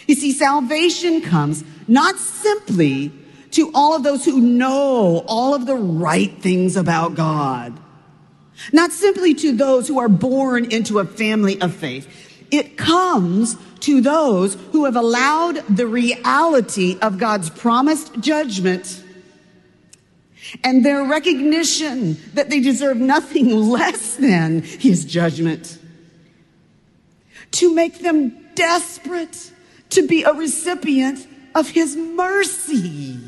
[0.08, 3.12] You see, salvation comes not simply
[3.52, 7.78] to all of those who know all of the right things about God.
[8.72, 12.08] Not simply to those who are born into a family of faith.
[12.52, 19.04] It comes to those who have allowed the reality of God's promised judgment
[20.64, 25.78] and their recognition that they deserve nothing less than his judgment
[27.52, 29.52] to make them desperate
[29.90, 33.20] to be a recipient of his mercy.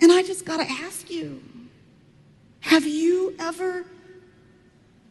[0.00, 1.40] And I just got to ask you
[2.62, 3.84] have you ever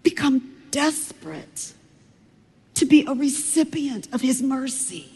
[0.03, 1.73] become desperate
[2.73, 5.07] to be a recipient of His mercy?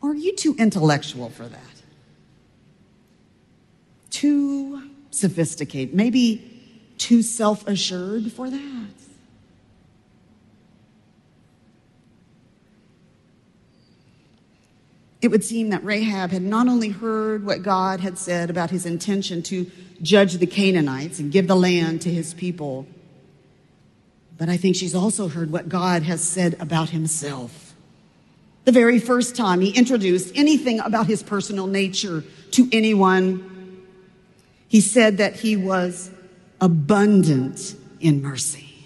[0.00, 1.60] Or are you too intellectual for that?
[4.10, 9.05] Too sophisticated, maybe too self assured for that?
[15.26, 18.86] It would seem that Rahab had not only heard what God had said about his
[18.86, 19.68] intention to
[20.00, 22.86] judge the Canaanites and give the land to his people,
[24.38, 27.74] but I think she's also heard what God has said about himself.
[28.66, 32.22] The very first time he introduced anything about his personal nature
[32.52, 33.84] to anyone,
[34.68, 36.08] he said that he was
[36.60, 38.76] abundant in mercy.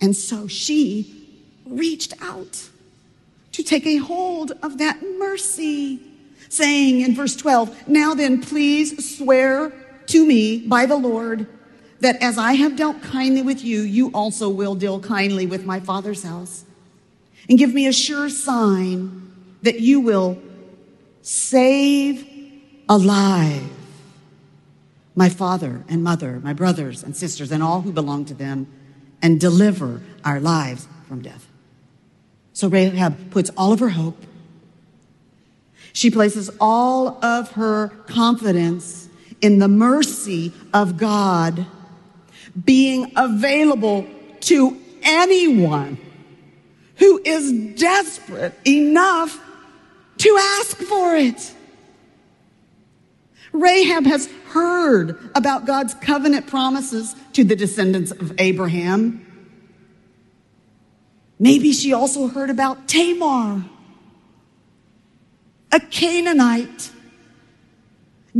[0.00, 2.68] And so she reached out
[3.58, 5.98] to take a hold of that mercy,
[6.48, 9.72] saying in verse 12, Now then, please swear
[10.06, 11.48] to me by the Lord
[11.98, 15.80] that as I have dealt kindly with you, you also will deal kindly with my
[15.80, 16.64] father's house.
[17.48, 19.32] And give me a sure sign
[19.62, 20.40] that you will
[21.22, 22.24] save
[22.88, 23.68] alive
[25.16, 28.68] my father and mother, my brothers and sisters, and all who belong to them,
[29.20, 31.47] and deliver our lives from death.
[32.58, 34.20] So Rahab puts all of her hope.
[35.92, 39.08] She places all of her confidence
[39.40, 41.66] in the mercy of God
[42.64, 44.08] being available
[44.40, 45.98] to anyone
[46.96, 49.40] who is desperate enough
[50.16, 51.54] to ask for it.
[53.52, 59.24] Rahab has heard about God's covenant promises to the descendants of Abraham.
[61.38, 63.64] Maybe she also heard about Tamar,
[65.70, 66.90] a Canaanite,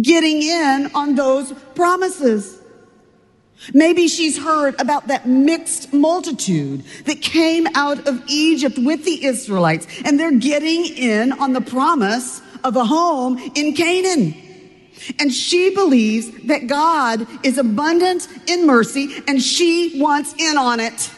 [0.00, 2.60] getting in on those promises.
[3.74, 9.86] Maybe she's heard about that mixed multitude that came out of Egypt with the Israelites,
[10.04, 14.34] and they're getting in on the promise of a home in Canaan.
[15.18, 21.10] And she believes that God is abundant in mercy and she wants in on it.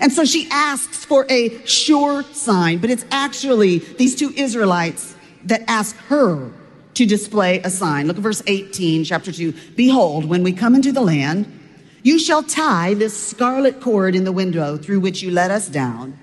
[0.00, 5.14] And so she asks for a sure sign, but it's actually these two Israelites
[5.44, 6.50] that ask her
[6.94, 8.06] to display a sign.
[8.06, 9.52] Look at verse 18, chapter 2.
[9.76, 11.52] Behold, when we come into the land,
[12.02, 16.18] you shall tie this scarlet cord in the window through which you let us down,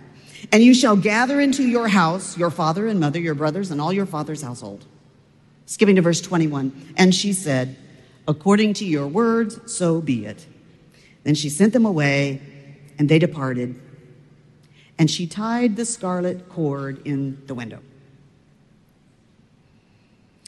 [0.51, 3.93] and you shall gather into your house your father and mother, your brothers, and all
[3.93, 4.85] your father's household.
[5.65, 6.93] Skipping to verse 21.
[6.97, 7.75] And she said,
[8.27, 10.45] According to your words, so be it.
[11.23, 12.41] Then she sent them away,
[12.97, 13.79] and they departed.
[14.97, 17.79] And she tied the scarlet cord in the window.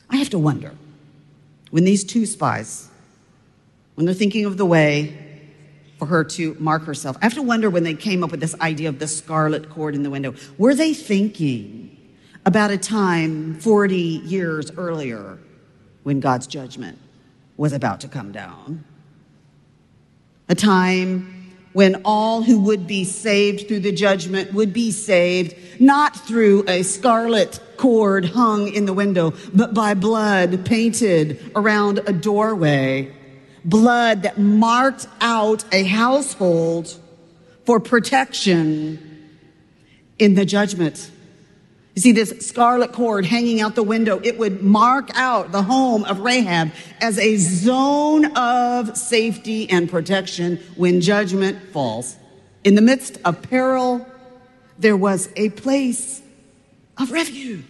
[0.09, 0.73] I have to wonder
[1.71, 2.89] when these two spies,
[3.95, 5.21] when they're thinking of the way
[5.97, 8.55] for her to mark herself, I have to wonder when they came up with this
[8.61, 11.97] idea of the scarlet cord in the window, were they thinking
[12.45, 15.39] about a time 40 years earlier
[16.03, 16.99] when God's judgment
[17.57, 18.83] was about to come down.
[20.47, 21.34] A time
[21.75, 26.81] when all who would be saved through the judgment would be saved not through a
[26.83, 33.13] scarlet cord hung in the window, but by blood painted around a doorway.
[33.65, 36.97] Blood that marked out a household
[37.65, 39.27] for protection
[40.17, 41.11] in the judgment
[41.95, 44.19] you see this scarlet cord hanging out the window.
[44.21, 50.57] It would mark out the home of Rahab as a zone of safety and protection
[50.75, 52.17] when judgment falls.
[52.65, 54.05] In the midst of peril,
[54.77, 56.21] there was a place
[56.97, 57.63] of refuge.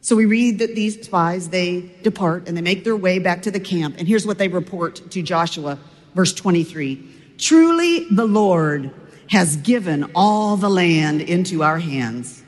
[0.00, 3.50] So we read that these spies, they depart and they make their way back to
[3.50, 3.96] the camp.
[3.98, 5.76] And here's what they report to Joshua,
[6.14, 7.04] verse 23.
[7.36, 8.92] Truly the Lord
[9.28, 12.42] has given all the land into our hands.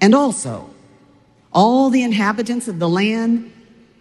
[0.00, 0.70] And also,
[1.52, 3.52] all the inhabitants of the land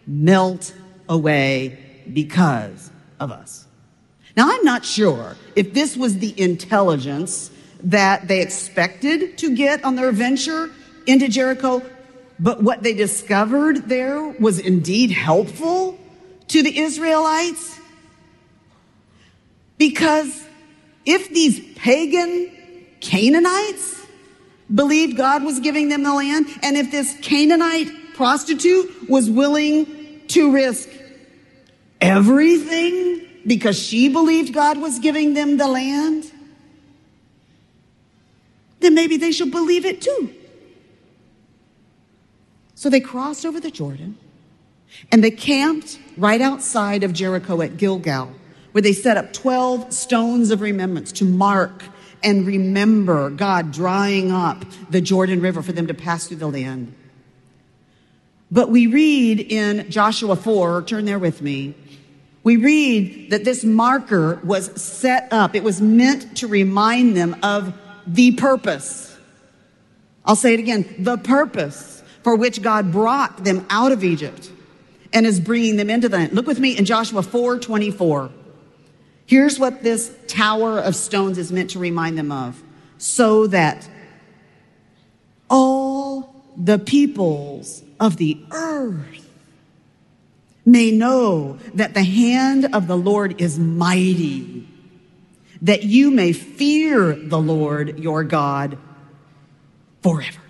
[0.05, 0.73] melt
[1.09, 3.65] away because of us.
[4.35, 7.49] Now, I'm not sure if this was the intelligence
[7.83, 10.69] that they expected to get on their venture
[11.05, 11.81] into Jericho,
[12.39, 15.97] but what they discovered there was indeed helpful
[16.49, 17.79] to the Israelites
[19.77, 20.46] because
[21.07, 22.51] if these pagan
[22.99, 24.05] Canaanites
[24.73, 30.51] believed God was giving them the land, and if this Canaanite prostitute was willing to
[30.51, 30.89] risk
[32.01, 36.29] everything because she believed God was giving them the land,
[38.81, 40.33] then maybe they should believe it too.
[42.75, 44.17] So they crossed over the Jordan
[45.09, 48.33] and they camped right outside of Jericho at Gilgal
[48.77, 51.83] where they set up 12 stones of remembrance to mark
[52.21, 56.93] and remember God drying up the Jordan River for them to pass through the land.
[58.51, 61.73] But we read in Joshua 4, turn there with me.
[62.43, 65.55] We read that this marker was set up.
[65.55, 67.73] It was meant to remind them of
[68.05, 69.17] the purpose.
[70.23, 74.51] I'll say it again the purpose for which God brought them out of Egypt
[75.13, 76.33] and is bringing them into the land.
[76.33, 78.29] Look with me in Joshua 4 24.
[79.27, 82.63] Here's what this tower of stones is meant to remind them of
[82.97, 83.87] so that
[85.49, 89.29] all the peoples of the earth
[90.65, 94.67] may know that the hand of the Lord is mighty,
[95.61, 98.77] that you may fear the Lord your God
[100.01, 100.41] forever.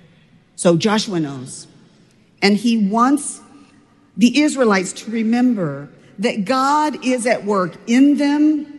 [0.55, 1.67] So Joshua knows.
[2.43, 3.41] And he wants
[4.15, 5.89] the Israelites to remember
[6.19, 8.73] that God is at work in them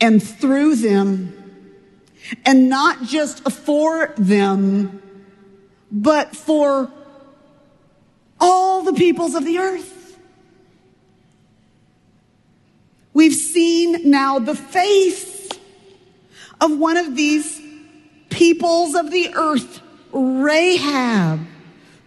[0.00, 1.34] and through them,
[2.44, 5.02] and not just for them,
[5.90, 6.90] but for
[8.40, 10.18] all the peoples of the earth.
[13.12, 15.48] We've seen now the face
[16.60, 17.60] of one of these
[18.30, 19.80] peoples of the earth,
[20.12, 21.40] Rahab,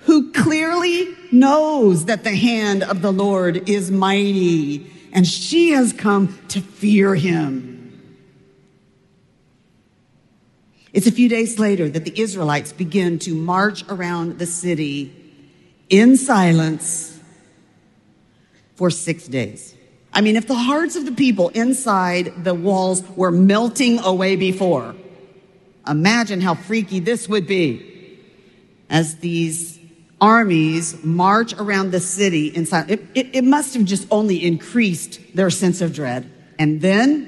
[0.03, 6.39] who clearly knows that the hand of the Lord is mighty and she has come
[6.49, 7.71] to fear him.
[10.93, 15.15] It's a few days later that the Israelites begin to march around the city
[15.89, 17.17] in silence
[18.75, 19.75] for six days.
[20.13, 24.95] I mean, if the hearts of the people inside the walls were melting away before,
[25.87, 28.19] imagine how freaky this would be
[28.89, 29.79] as these
[30.21, 32.91] armies march around the city inside.
[32.91, 36.31] It, it, it must have just only increased their sense of dread.
[36.59, 37.27] And then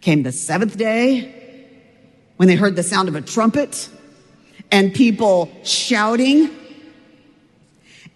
[0.00, 1.70] came the seventh day
[2.36, 3.88] when they heard the sound of a trumpet
[4.72, 6.50] and people shouting.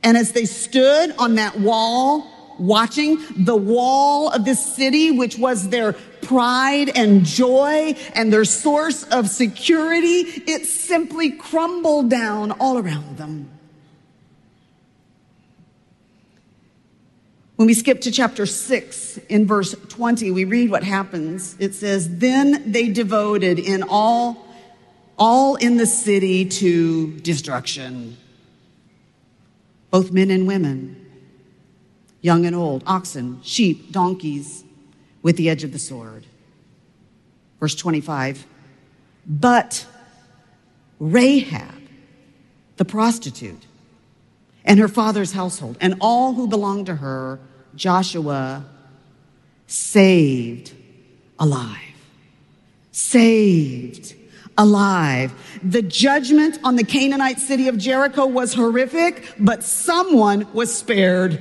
[0.03, 2.27] And as they stood on that wall,
[2.59, 9.05] watching the wall of this city, which was their pride and joy and their source
[9.05, 13.49] of security, it simply crumbled down all around them.
[17.59, 21.57] When we skip to chapter 6 in verse 20, we read what happens.
[21.59, 24.47] It says, Then they devoted in all,
[25.19, 28.17] all in the city to destruction,
[29.91, 31.05] both men and women,
[32.21, 34.63] young and old, oxen, sheep, donkeys,
[35.23, 36.27] with the edge of the sword.
[37.59, 38.47] Verse 25,
[39.27, 39.85] but
[41.01, 41.83] Rahab,
[42.77, 43.67] the prostitute,
[44.69, 47.41] and her father's household, and all who belonged to her
[47.75, 48.65] Joshua
[49.67, 50.73] saved
[51.39, 51.79] alive.
[52.93, 54.15] Saved
[54.59, 55.33] alive.
[55.63, 61.41] The judgment on the Canaanite city of Jericho was horrific, but someone was spared.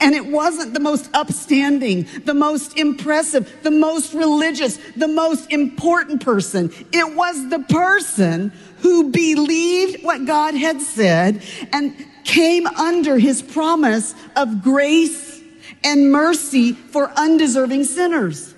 [0.00, 6.22] And it wasn't the most upstanding, the most impressive, the most religious, the most important
[6.22, 6.70] person.
[6.92, 11.42] It was the person who believed what God had said
[11.72, 15.40] and came under his promise of grace
[15.84, 18.54] and mercy for undeserving sinners.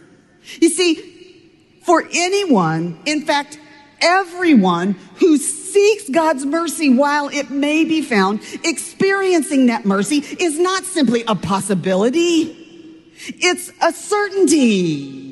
[0.60, 1.12] You see,
[1.82, 3.58] for anyone, in fact,
[4.00, 10.84] everyone who seeks God's mercy while it may be found, experiencing that mercy is not
[10.84, 12.60] simply a possibility.
[13.26, 15.23] It's a certainty.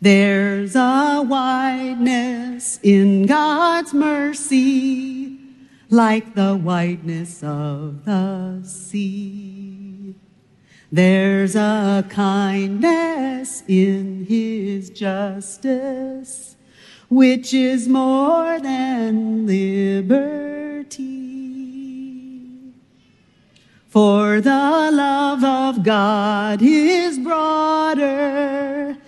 [0.00, 5.38] There's a wideness in God's mercy,
[5.88, 10.14] like the wideness of the sea.
[10.92, 16.56] There's a kindness in his justice,
[17.08, 21.06] which is more than liberty.
[23.88, 28.98] For the love of God is broader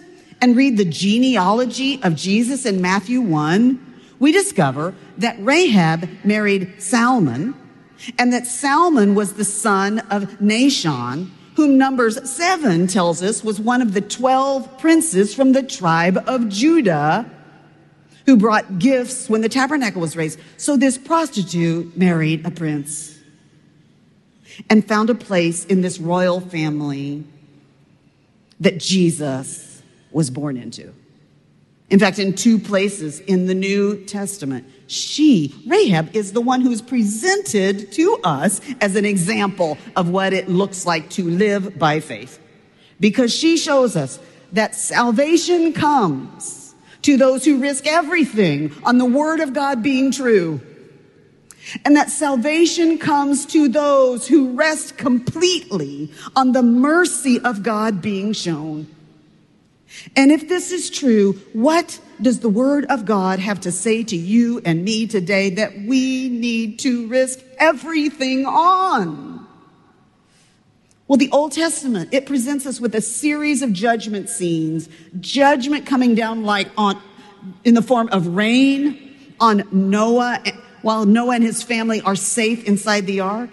[0.42, 7.56] and read the genealogy of Jesus in Matthew 1, we discover that Rahab married Salmon
[8.20, 13.82] and that Salmon was the son of Nahshon, whom Numbers 7 tells us was one
[13.82, 17.30] of the 12 princes from the tribe of Judah
[18.26, 20.40] who brought gifts when the tabernacle was raised.
[20.58, 23.20] So this prostitute married a prince
[24.70, 27.24] and found a place in this royal family
[28.60, 30.94] that Jesus was born into.
[31.90, 36.82] In fact, in two places in the New Testament, she, Rahab, is the one who's
[36.82, 42.40] presented to us as an example of what it looks like to live by faith.
[43.00, 44.20] Because she shows us
[44.54, 46.63] that salvation comes
[47.04, 50.62] to those who risk everything on the word of God being true.
[51.86, 58.34] And that salvation comes to those who rest completely on the mercy of God being
[58.34, 58.88] shown.
[60.16, 64.16] And if this is true, what does the word of God have to say to
[64.16, 69.33] you and me today that we need to risk everything on?
[71.14, 74.90] Well, the Old Testament, it presents us with a series of judgment scenes,
[75.20, 77.00] judgment coming down like on,
[77.64, 80.42] in the form of rain on Noah
[80.82, 83.52] while Noah and his family are safe inside the ark.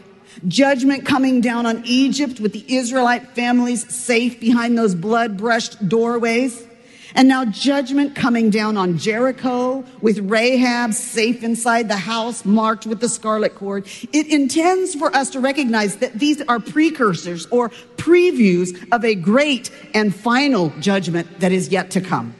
[0.48, 6.66] Judgment coming down on Egypt with the Israelite families safe behind those blood brushed doorways.
[7.14, 13.00] And now judgment coming down on Jericho with Rahab safe inside the house marked with
[13.00, 13.86] the scarlet cord.
[14.12, 19.70] It intends for us to recognize that these are precursors or previews of a great
[19.94, 22.34] and final judgment that is yet to come.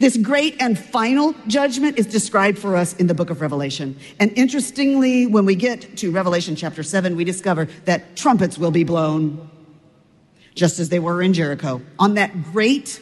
[0.00, 3.96] This great and final judgment is described for us in the book of Revelation.
[4.18, 8.84] And interestingly, when we get to Revelation chapter 7, we discover that trumpets will be
[8.84, 9.48] blown,
[10.54, 11.82] just as they were in Jericho.
[11.98, 13.00] On that great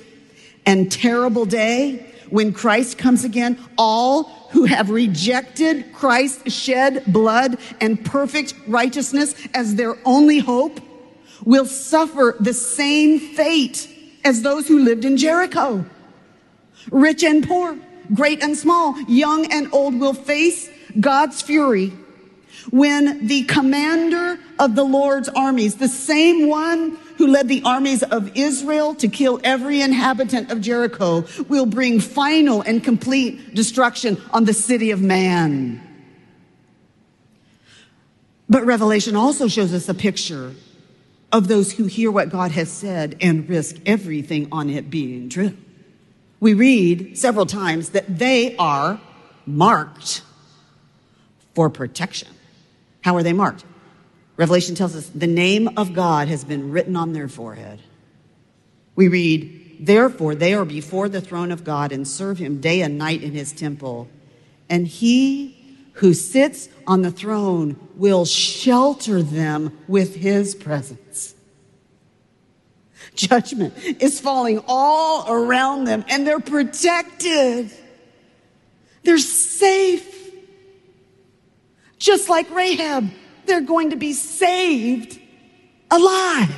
[0.67, 8.05] and terrible day, when Christ comes again, all who have rejected Christ's shed blood and
[8.05, 10.81] perfect righteousness as their only hope
[11.45, 13.89] will suffer the same fate
[14.25, 15.85] as those who lived in Jericho.
[16.91, 17.79] Rich and poor,
[18.15, 21.93] great and small, young and old will face God's fury
[22.71, 28.37] when the commander of the Lord's armies, the same one who led the armies of
[28.37, 34.55] Israel to kill every inhabitant of Jericho, will bring final and complete destruction on the
[34.55, 35.81] city of man.
[38.49, 40.55] But Revelation also shows us a picture
[41.33, 45.57] of those who hear what God has said and risk everything on it being true
[46.45, 49.01] we read several times that they are
[49.47, 50.21] marked
[51.55, 52.29] for protection.
[53.01, 53.65] How are they marked?
[54.37, 57.81] Revelation tells us the name of God has been written on their forehead.
[58.97, 62.99] We read, Therefore, they are before the throne of God and serve him day and
[62.99, 64.09] night in his temple.
[64.69, 65.57] And he
[65.95, 71.35] who sits on the throne will shelter them with his presence.
[73.15, 77.71] Judgment is falling all around them and they're protected.
[79.05, 80.11] They're safe.
[81.99, 83.11] Just like Rahab,
[83.47, 85.21] they're going to be saved
[85.91, 86.55] alive.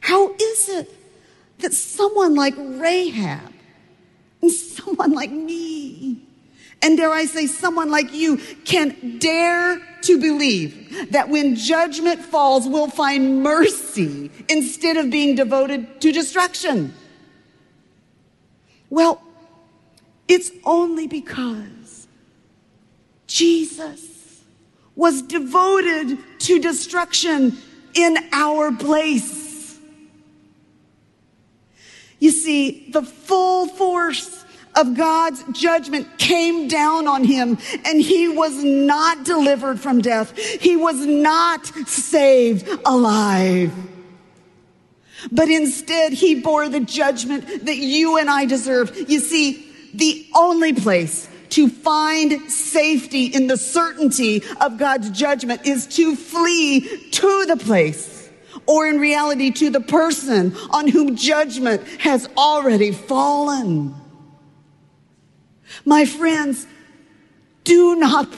[0.00, 0.90] How is it
[1.58, 3.52] that someone like Rahab
[4.40, 6.22] and someone like me
[6.82, 12.66] and dare I say, someone like you can dare to believe that when judgment falls,
[12.66, 16.92] we'll find mercy instead of being devoted to destruction.
[18.90, 19.22] Well,
[20.26, 22.08] it's only because
[23.28, 24.11] Jesus
[24.94, 27.56] was devoted to destruction
[27.94, 29.78] in our place.
[32.18, 34.44] You see, the full force
[34.76, 40.36] of God's judgment came down on him and he was not delivered from death.
[40.38, 43.72] He was not saved alive.
[45.30, 49.10] But instead, he bore the judgment that you and I deserve.
[49.10, 55.86] You see, the only place to find safety in the certainty of God's judgment is
[55.96, 56.80] to flee
[57.10, 58.30] to the place
[58.66, 63.94] or in reality to the person on whom judgment has already fallen.
[65.84, 66.66] My friends,
[67.64, 68.28] do not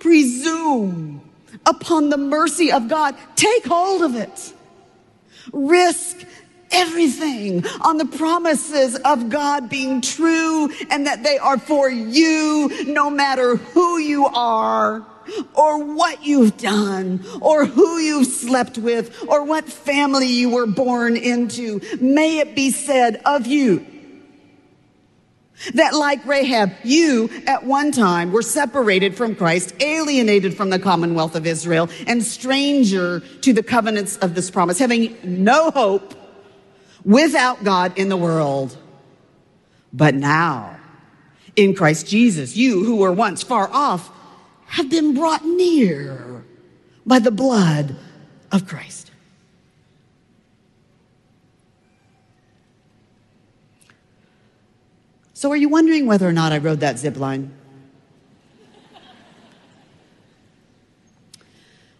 [0.00, 1.20] presume
[1.66, 3.16] upon the mercy of God.
[3.36, 4.52] Take hold of it.
[5.52, 6.24] Risk
[6.72, 13.10] everything on the promises of God being true and that they are for you no
[13.10, 15.04] matter who you are
[15.54, 21.16] or what you've done or who you've slept with or what family you were born
[21.16, 21.80] into.
[22.00, 23.86] May it be said of you
[25.74, 31.36] That like Rahab, you at one time were separated from Christ, alienated from the commonwealth
[31.36, 36.14] of Israel, and stranger to the covenants of this promise, having no hope
[37.04, 38.76] without God in the world.
[39.92, 40.78] But now,
[41.56, 44.10] in Christ Jesus, you who were once far off
[44.66, 46.44] have been brought near
[47.04, 47.96] by the blood
[48.50, 49.10] of Christ.
[55.34, 57.52] So, are you wondering whether or not I rode that zip line?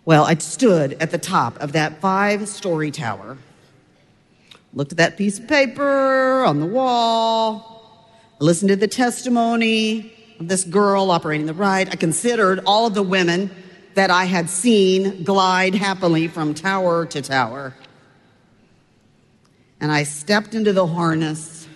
[0.05, 3.39] Well, I stood at the top of that five story tower,
[4.75, 8.09] looked at that piece of paper on the wall,
[8.41, 11.91] I listened to the testimony of this girl operating the ride.
[11.91, 13.51] I considered all of the women
[13.95, 17.75] that I had seen glide happily from tower to tower.
[19.81, 21.69] And I stepped into the harness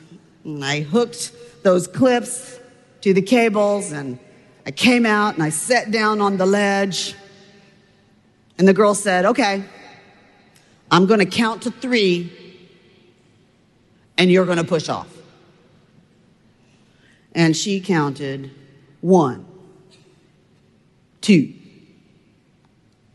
[0.44, 1.32] and I hooked
[1.62, 2.58] those clips
[3.02, 4.18] to the cables and
[4.64, 7.14] I came out and I sat down on the ledge.
[8.58, 9.62] And the girl said, Okay,
[10.90, 12.45] I'm going to count to three
[14.18, 15.08] and you're going to push off.
[17.34, 18.50] And she counted
[19.00, 19.46] one,
[21.20, 21.52] two,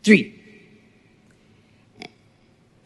[0.02, 0.38] three.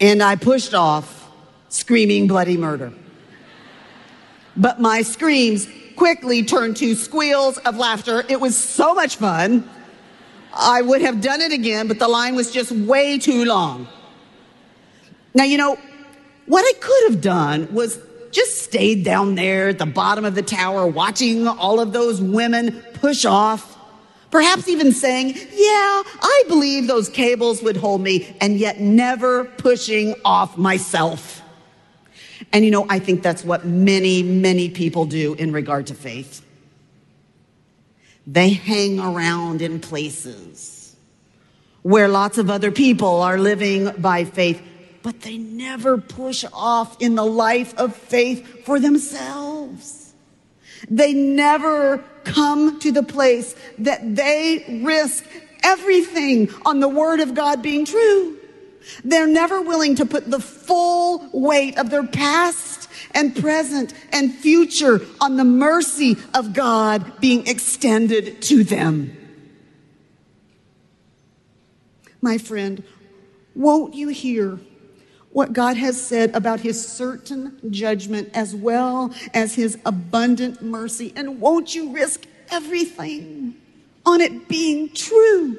[0.00, 1.30] And I pushed off
[1.68, 2.92] screaming bloody murder.
[4.56, 8.24] But my screams quickly turned to squeals of laughter.
[8.28, 9.68] It was so much fun.
[10.54, 13.88] I would have done it again, but the line was just way too long.
[15.34, 15.78] Now, you know,
[16.46, 17.98] what I could have done was
[18.32, 22.72] just stayed down there at the bottom of the tower watching all of those women
[22.94, 23.74] push off.
[24.30, 30.14] Perhaps even saying, yeah, I believe those cables would hold me, and yet never pushing
[30.24, 31.42] off myself.
[32.52, 36.44] And you know, I think that's what many, many people do in regard to faith.
[38.26, 40.96] They hang around in places
[41.82, 44.60] where lots of other people are living by faith,
[45.06, 50.12] but they never push off in the life of faith for themselves.
[50.90, 55.24] They never come to the place that they risk
[55.62, 58.36] everything on the word of God being true.
[59.04, 65.00] They're never willing to put the full weight of their past and present and future
[65.20, 69.16] on the mercy of God being extended to them.
[72.20, 72.82] My friend,
[73.54, 74.58] won't you hear
[75.36, 81.12] what God has said about his certain judgment as well as his abundant mercy?
[81.14, 83.54] And won't you risk everything
[84.06, 85.58] on it being true?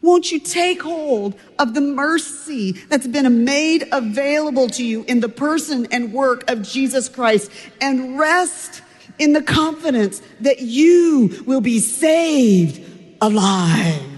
[0.00, 5.28] Won't you take hold of the mercy that's been made available to you in the
[5.28, 8.80] person and work of Jesus Christ and rest
[9.18, 12.82] in the confidence that you will be saved
[13.20, 14.13] alive?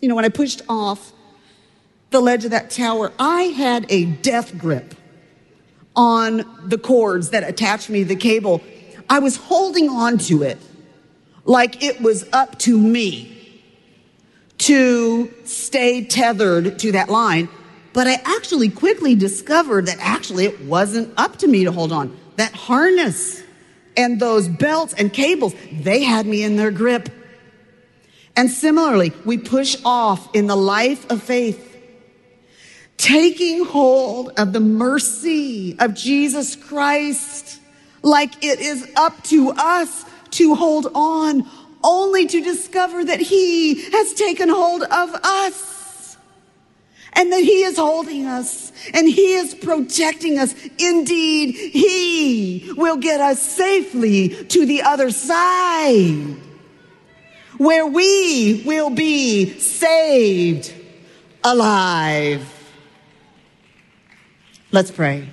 [0.00, 1.12] You know, when I pushed off
[2.10, 4.94] the ledge of that tower, I had a death grip
[5.94, 8.62] on the cords that attached me to the cable.
[9.08, 10.58] I was holding on to it
[11.44, 13.62] like it was up to me
[14.58, 17.48] to stay tethered to that line.
[17.92, 22.16] But I actually quickly discovered that actually it wasn't up to me to hold on.
[22.36, 23.42] That harness
[23.96, 27.08] and those belts and cables, they had me in their grip.
[28.40, 31.76] And similarly, we push off in the life of faith,
[32.96, 37.60] taking hold of the mercy of Jesus Christ
[38.00, 41.46] like it is up to us to hold on,
[41.84, 46.16] only to discover that He has taken hold of us
[47.12, 50.54] and that He is holding us and He is protecting us.
[50.78, 56.38] Indeed, He will get us safely to the other side
[57.60, 60.72] where we will be saved
[61.44, 62.42] alive.
[64.72, 65.28] Let's pray.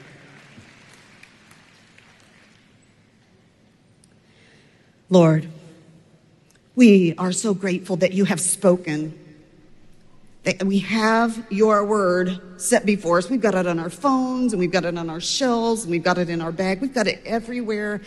[5.09, 5.47] Lord,
[6.75, 9.17] we are so grateful that you have spoken,
[10.43, 13.29] that we have your word set before us.
[13.29, 16.03] We've got it on our phones, and we've got it on our shelves, and we've
[16.03, 16.81] got it in our bag.
[16.81, 18.01] We've got it everywhere.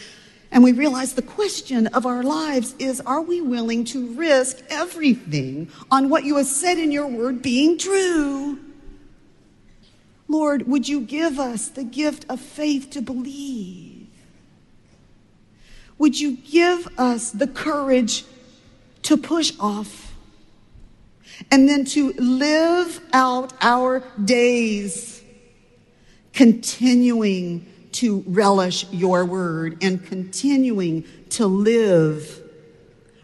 [0.53, 5.70] And we realize the question of our lives is are we willing to risk everything
[5.90, 8.59] on what you have said in your word being true?
[10.26, 14.09] Lord, would you give us the gift of faith to believe?
[15.98, 18.24] Would you give us the courage
[19.03, 20.14] to push off
[21.51, 25.22] and then to live out our days
[26.32, 27.66] continuing
[28.01, 32.42] to relish your word and continuing to live,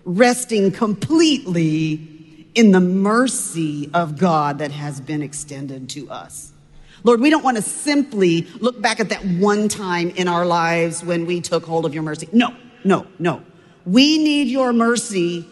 [0.05, 6.53] resting completely in the mercy of God that has been extended to us.
[7.05, 11.03] Lord, we don't want to simply look back at that one time in our lives
[11.03, 12.29] when we took hold of your mercy.
[12.33, 12.55] No,
[12.85, 13.43] no, no.
[13.87, 15.47] We need your mercy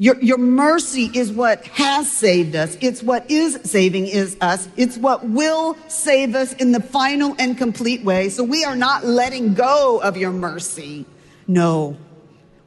[0.00, 2.78] your, your mercy is what has saved us.
[2.80, 4.68] It's what is saving is us.
[4.76, 8.28] It's what will save us in the final and complete way.
[8.28, 11.04] So we are not letting go of your mercy.
[11.48, 11.96] No,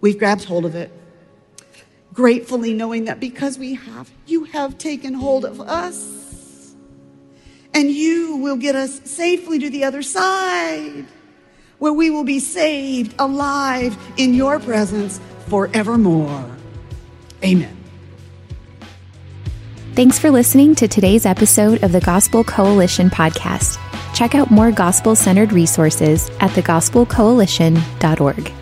[0.01, 0.91] we've grabbed hold of it.
[2.13, 6.75] Gratefully knowing that because we have, you have taken hold of us.
[7.73, 11.05] And you will get us safely to the other side
[11.79, 16.57] where we will be saved alive in your presence forevermore.
[17.43, 17.77] Amen.
[19.93, 23.77] Thanks for listening to today's episode of the Gospel Coalition podcast.
[24.13, 28.53] Check out more gospel centered resources at thegospelcoalition.org.